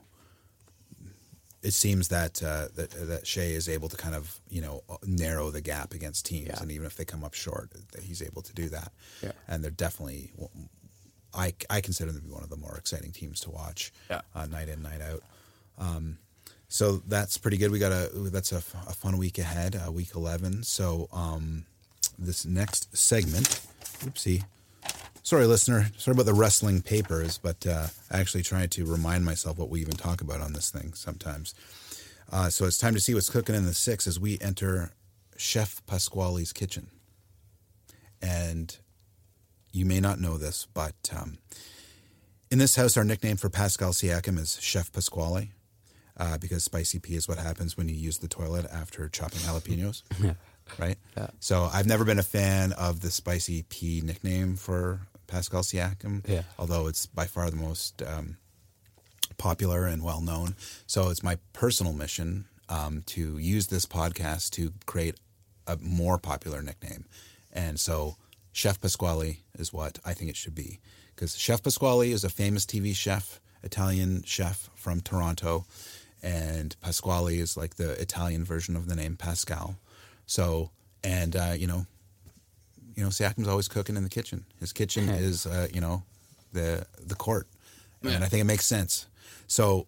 [1.63, 5.49] it seems that uh, that that Shai is able to kind of you know narrow
[5.51, 6.61] the gap against teams, Yeah.
[6.61, 8.91] and even if they come up short, that he's able to do that.
[9.21, 9.31] Yeah.
[9.47, 10.31] And they're definitely,
[11.33, 14.21] I I consider them to be one of the more exciting teams to watch, Yeah.
[14.35, 15.23] uh, night in night out.
[15.77, 16.17] Um,
[16.67, 17.71] so that's pretty good.
[17.71, 20.63] We got a that's a fun week ahead, uh, week eleven.
[20.63, 21.65] So um,
[22.19, 23.61] this next segment,
[24.05, 24.43] oopsie,
[25.23, 25.87] sorry, listener.
[25.97, 29.81] Sorry about the wrestling papers, but uh, I actually try to remind myself what we
[29.81, 31.55] even talk about on this thing sometimes.
[32.31, 34.91] Uh, so it's time to see what's cooking in the six as we enter
[35.37, 36.87] Chef Pasquale's kitchen.
[38.21, 38.77] And
[39.71, 41.37] you may not know this, but um,
[42.51, 45.49] in this house, our nickname for Pascal Siakam is Chef Pasquale.
[46.15, 50.03] Uh, because spicy P is what happens when you use the toilet after chopping jalapenos
[50.77, 50.97] right?
[51.17, 51.27] Yeah.
[51.39, 56.43] So I've never been a fan of the Spicy P nickname for Pascal Siakam, Yeah.
[56.57, 58.37] although it's by far the most um,
[59.37, 60.55] popular and well known.
[60.87, 65.15] So it's my personal mission um, to use this podcast to create
[65.67, 67.05] a more popular nickname.
[67.51, 68.17] And so
[68.51, 70.79] Chef Pasquale is what I think it should be.
[71.15, 75.65] Because Chef Pasquale is a famous TV chef, Italian chef from Toronto.
[76.21, 79.77] And Pasquale is like the Italian version of the name Pascal.
[80.25, 80.71] So,
[81.03, 81.85] and, uh, you know,
[82.95, 84.45] you know, Siakam's always cooking in the kitchen.
[84.59, 86.03] His kitchen is, uh, you know,
[86.51, 87.47] the the court,
[88.03, 89.07] and I think it makes sense.
[89.47, 89.87] So,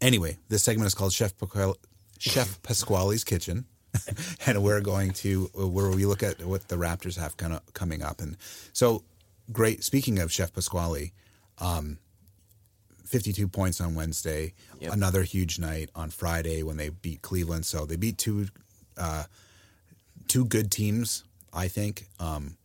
[0.00, 1.74] anyway, this segment is called Chef Pasquale,
[2.18, 3.64] Chef Pasquale's Kitchen,
[4.46, 8.02] and we're going to where we look at what the Raptors have kind of coming
[8.02, 8.20] up.
[8.20, 8.36] And
[8.72, 9.02] so,
[9.50, 9.82] great.
[9.84, 11.12] Speaking of Chef Pasquale,
[11.58, 11.98] um,
[13.04, 14.54] fifty-two points on Wednesday.
[14.80, 14.92] Yep.
[14.92, 17.64] Another huge night on Friday when they beat Cleveland.
[17.64, 18.48] So they beat two
[18.96, 19.24] uh,
[20.28, 22.06] two good teams, I think.
[22.18, 22.56] Um,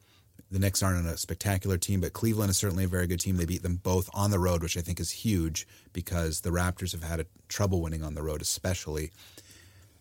[0.49, 3.35] the Knicks aren't a spectacular team, but Cleveland is certainly a very good team.
[3.35, 6.93] They beat them both on the road, which I think is huge because the Raptors
[6.93, 9.11] have had trouble winning on the road, especially.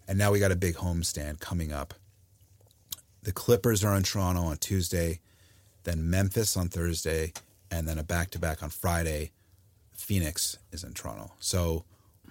[0.07, 1.95] And now we got a big homestand coming up.
[3.25, 5.19] The Clippers are in Toronto on Tuesday,
[5.83, 7.33] then Memphis on Thursday,
[7.73, 9.33] and then a back to back on Friday.
[9.95, 11.33] Phoenix is in Toronto.
[11.41, 11.85] So,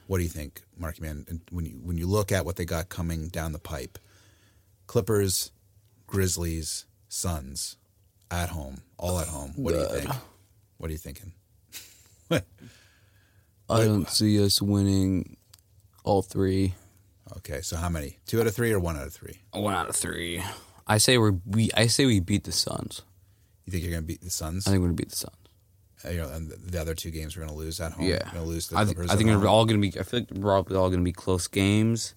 [0.07, 1.25] what do you think, Marky Man?
[1.51, 3.99] When you when you look at what they got coming down the pipe,
[4.87, 5.51] Clippers,
[6.07, 7.77] Grizzlies, Suns,
[8.31, 9.53] at home, all at home.
[9.55, 10.09] What do you think?
[10.77, 11.33] What are you thinking?
[12.31, 12.41] I
[13.83, 15.37] don't see us winning
[16.03, 16.75] all three.
[17.37, 18.19] Okay, so how many?
[18.27, 19.39] Two out of three or one out of three?
[19.51, 20.43] One out of three.
[20.87, 21.71] I say we're we.
[21.75, 23.01] I say we beat the Suns.
[23.65, 24.67] You think you're going to beat the Suns?
[24.67, 25.35] I think we're gonna beat the Suns.
[26.05, 28.05] Uh, you know, and the- the other two games we're going to lose at home.
[28.05, 29.87] Yeah, going to lose the I, th- I think at they're all gonna be.
[29.99, 32.13] I feel like we're probably all gonna be close games,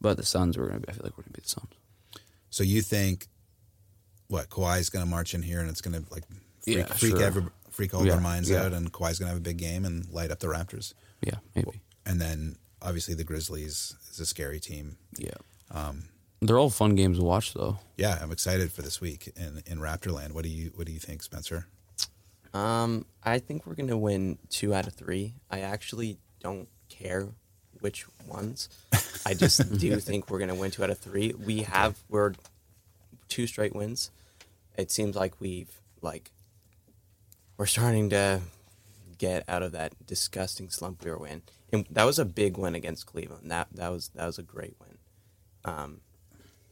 [0.00, 0.80] but the Suns we're gonna.
[0.80, 1.72] Be, I feel like we're gonna beat the Suns.
[2.50, 3.26] So you think
[4.28, 6.24] what Kawhi's going to march in here and it's going to like
[6.62, 7.22] freak, Yeah, freak, sure.
[7.22, 8.64] every, freak all Yeah, their minds yeah.
[8.64, 10.94] out, and Kawhi's going to have a big game and light up the Raptors.
[11.22, 11.80] Yeah, maybe.
[12.06, 14.96] And then obviously the Grizzlies is a scary team.
[15.18, 15.30] Yeah.
[15.70, 16.04] Um,
[16.40, 17.78] they're all fun games to watch though.
[17.96, 20.32] Yeah, I'm excited for this week in in Raptorland.
[20.32, 21.66] What do you What do you think, Spencer?
[22.54, 25.34] Um, I think we're gonna win two out of three.
[25.50, 27.28] I actually don't care
[27.80, 28.68] which ones.
[29.26, 31.32] I just do think we're going to win two out of three.
[31.32, 32.34] We have we're
[33.28, 34.10] two straight wins.
[34.76, 36.30] It seems like we've like
[37.56, 38.40] we're starting to
[39.18, 42.74] get out of that disgusting slump we were in, and that was a big win
[42.74, 43.50] against Cleveland.
[43.50, 44.98] That that was that was a great win.
[45.64, 46.00] Um,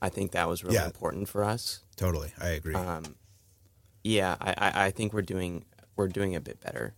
[0.00, 0.86] I think that was really Yeah.
[0.86, 1.80] important for us.
[1.96, 2.74] Totally, I agree.
[2.74, 3.16] Um,
[4.04, 5.64] yeah, I, I, I think we're doing
[5.96, 6.94] we're doing a bit better.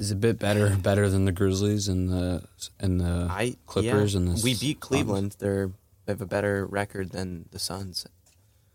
[0.00, 2.42] Is a bit better better than the Grizzlies and the
[2.80, 5.36] and the I Clippers yeah, and the we beat Cleveland.
[5.38, 5.70] They're
[6.06, 8.06] they have a better record than the Suns.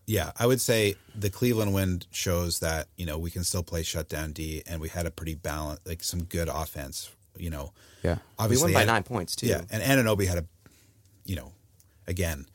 [0.06, 3.82] Yeah, I would say the Cleveland win shows that you know we can still play
[3.82, 7.10] shutdown D, and we had a pretty balanced, like some good offense.
[7.36, 7.74] You know,
[8.04, 8.20] Yeah.
[8.38, 9.48] obviously we won by An- nine points too.
[9.48, 10.46] Yeah, and Anunoby had a,
[11.26, 11.54] you know,
[12.06, 12.46] again,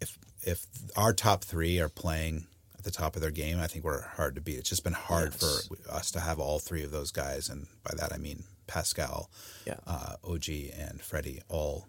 [0.00, 2.46] if if our top three are playing
[2.82, 4.58] at the top of their game, I think we're hard to beat.
[4.58, 5.68] It's just been hard Yes.
[5.68, 9.30] for us to have all three of those guys, and by that I mean Pascal,
[9.64, 9.76] Yeah.
[9.86, 11.86] uh, OG, and Freddie all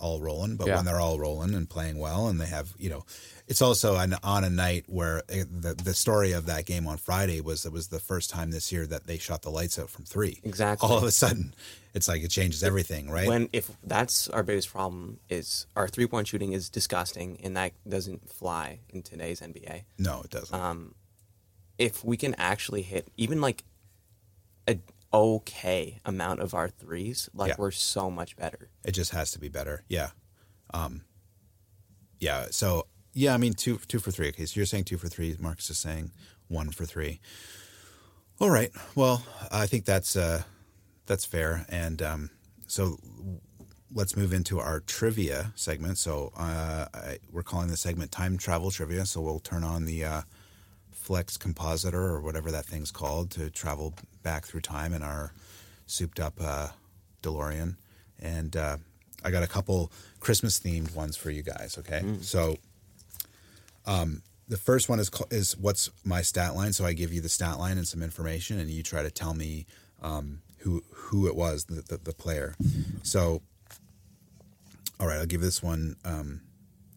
[0.00, 0.56] all rolling.
[0.56, 0.76] But Yeah.
[0.76, 3.04] when they're all rolling and playing well, and they have you know,
[3.46, 6.96] it's also an, on a night where eh, the the story of that game on
[6.96, 9.90] Friday was it was the first time this year that they shot the lights out
[9.90, 10.40] from three.
[10.44, 10.88] Exactly.
[10.88, 11.54] All of a sudden,
[11.94, 13.28] it's like it changes everything, right?
[13.28, 17.72] When if that's our biggest problem is our three point shooting is disgusting and that
[17.88, 19.82] doesn't fly in today's NBA.
[19.98, 20.54] no, it doesn't.
[20.58, 20.94] Um,
[21.78, 23.64] If we can actually hit even like
[24.68, 24.76] a
[25.12, 27.54] okay amount of our threes, like Yeah.
[27.58, 28.70] we're so much better.
[28.84, 29.84] It just has to be better.
[29.88, 30.10] Yeah.
[30.72, 31.02] Um,
[32.20, 32.46] yeah.
[32.50, 34.28] So yeah, I mean two two for three.
[34.28, 35.36] Okay, so you're saying two for three.
[35.40, 36.12] Marcus is saying
[36.48, 37.20] one for three.
[38.40, 38.70] All right.
[38.94, 40.42] Well, I think that's uh,
[41.06, 41.66] that's fair.
[41.68, 42.30] And um,
[42.66, 42.98] so
[43.92, 45.98] let's move into our trivia segment.
[45.98, 49.04] So uh, I, we're calling this segment time travel trivia.
[49.06, 50.22] So we'll turn on the uh,
[51.10, 55.32] Flux Capacitor or whatever that thing's called to travel back through time in our
[55.88, 56.68] souped up uh,
[57.20, 57.74] DeLorean.
[58.20, 58.76] And uh,
[59.24, 59.90] I got a couple
[60.20, 61.76] Christmas themed ones for you guys.
[61.80, 62.58] Okay, so
[63.86, 66.72] um, the first one is is what's my stat line.
[66.72, 69.34] So I give you the stat line and some information, and you try to tell
[69.34, 69.66] me
[70.00, 72.54] um, who who it was, the, the, the player.
[73.02, 73.42] So,
[75.00, 75.96] all right, I'll give this one.
[76.04, 76.42] Um,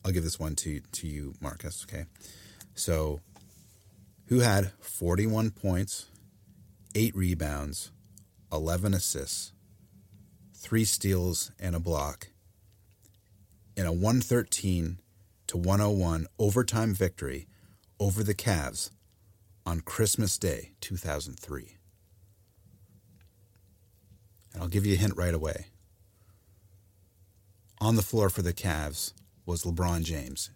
[0.05, 1.84] I'll give this one to to you, Marcus.
[1.89, 2.05] Okay,
[2.76, 3.20] so
[4.28, 6.08] who had forty one points,
[6.96, 7.92] eight rebounds,
[8.52, 9.54] eleven assists,
[10.54, 12.28] three steals, and a block
[13.76, 15.00] in a 113
[15.48, 17.48] to 101 overtime victory
[18.00, 18.92] over the Cavs
[19.66, 21.78] on Christmas Day 2003.
[24.54, 25.68] And I'll give you a hint right away.
[27.80, 29.14] On the floor for the Cavs
[29.46, 30.52] was LeBron James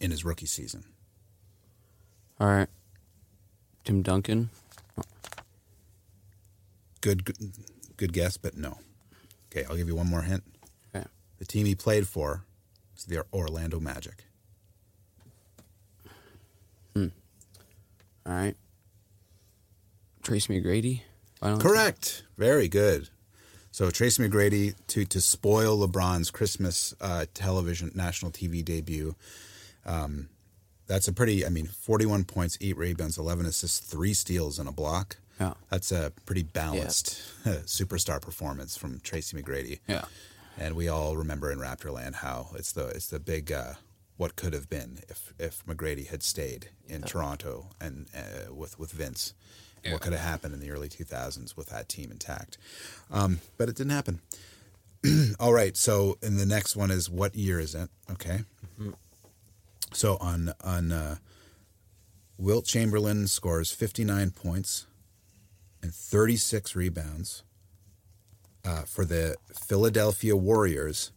[0.00, 0.84] in his rookie season.
[2.38, 2.68] All right.
[3.86, 4.50] Tim Duncan.
[7.00, 7.36] Good, good,
[7.96, 8.78] good guess, but no.
[9.50, 10.42] Okay, I'll give you one more hint.
[10.94, 11.06] Okay.
[11.38, 12.44] The team he played for
[12.96, 14.24] is the Orlando Magic.
[16.94, 17.06] Hmm.
[18.26, 18.56] All right.
[20.24, 21.02] Tracy McGrady.
[21.40, 22.24] Correct.
[22.36, 23.08] Very good.
[23.70, 29.14] So Tracy McGrady to to spoil LeBron's Christmas uh, television national TV debut.
[29.84, 30.28] Um,
[30.86, 31.44] that's a pretty.
[31.44, 35.16] I mean, forty-one points, eight rebounds, eleven assists, three steals, and a block.
[35.40, 35.54] Yeah.
[35.70, 39.80] That's a pretty balanced superstar performance from Tracy McGrady.
[39.86, 40.06] Yeah.
[40.58, 43.74] And we all remember in Raptorland how it's the it's the big uh,
[44.16, 48.92] what could have been if if McGrady had stayed in Toronto and uh, with with
[48.92, 49.34] Vince.
[49.92, 52.58] What could have happened in the early 2000s with that team intact?
[53.08, 54.20] Um, but it didn't happen.
[55.40, 55.76] all right.
[55.76, 57.88] So, and the next one is what year is it?
[58.10, 58.40] Okay.
[59.92, 61.16] So on on uh,
[62.38, 64.86] Wilt Chamberlain scores 59 points
[65.82, 67.42] and 36 rebounds
[68.64, 71.12] uh, for the Philadelphia Warriors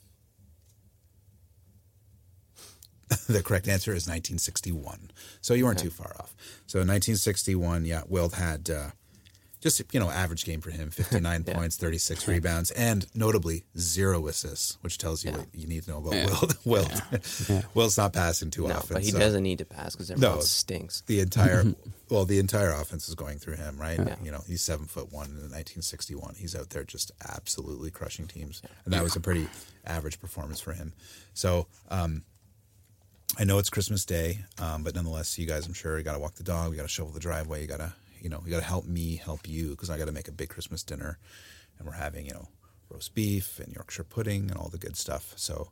[3.28, 5.10] the correct answer is 1961.
[5.40, 6.34] So you weren't too far off.
[6.66, 8.90] So 1961, yeah, Wilt had uh,
[9.60, 14.78] just you know average game for him: 59 points, 36 rebounds, and notably zero assists,
[14.82, 16.54] which tells you what you need to know about Wilt.
[16.64, 17.02] Wilt,
[17.74, 18.94] Wilt's not passing too No, often.
[18.94, 20.42] but he so doesn't need to pass because everyone No.
[20.42, 21.02] stinks.
[21.06, 21.64] The entire
[22.10, 23.98] well, the entire offense is going through him, right?
[24.22, 26.34] You know, he's seven foot one in 1961.
[26.36, 29.48] He's out there just absolutely crushing teams, and that was a pretty
[29.86, 30.92] average performance for him.
[31.34, 31.66] So.
[31.90, 32.22] um
[33.36, 36.18] I know it's Christmas Day, um, but nonetheless, you guys, I'm sure, you got to
[36.18, 38.50] walk the dog, we got to shovel the driveway, you got to, you know, you
[38.50, 41.18] got to help me help you because I got to make a big Christmas dinner,
[41.78, 42.48] and we're having, you know,
[42.90, 45.34] roast beef and Yorkshire pudding and all the good stuff.
[45.36, 45.70] So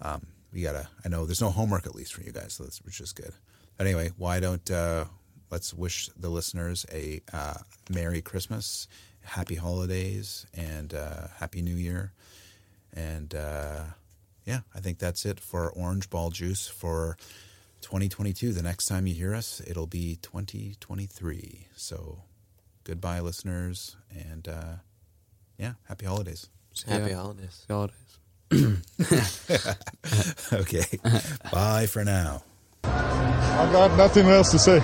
[0.00, 0.88] um, we gotta.
[1.04, 3.32] I know there's no homework at least for you guys, so that's, which is good.
[3.76, 5.06] But anyway, why don't uh,
[5.50, 7.54] let's wish the listeners a uh,
[7.88, 8.88] Merry Christmas,
[9.22, 12.12] Happy Holidays, and uh, Happy New Year.
[12.92, 13.84] And uh,
[14.44, 17.16] yeah, I think that's it for Orange Ball Juice for
[17.82, 18.52] 2022.
[18.52, 21.66] The next time you hear us, it'll be 2023.
[21.76, 22.22] So
[22.84, 24.74] goodbye, listeners, and uh,
[25.58, 26.48] yeah, happy holidays.
[26.86, 27.16] Happy Yeah.
[27.16, 27.66] holidays.
[27.68, 27.96] Holidays.
[30.52, 30.84] Okay,
[31.52, 32.42] bye for now.
[32.82, 34.80] I got nothing else to say.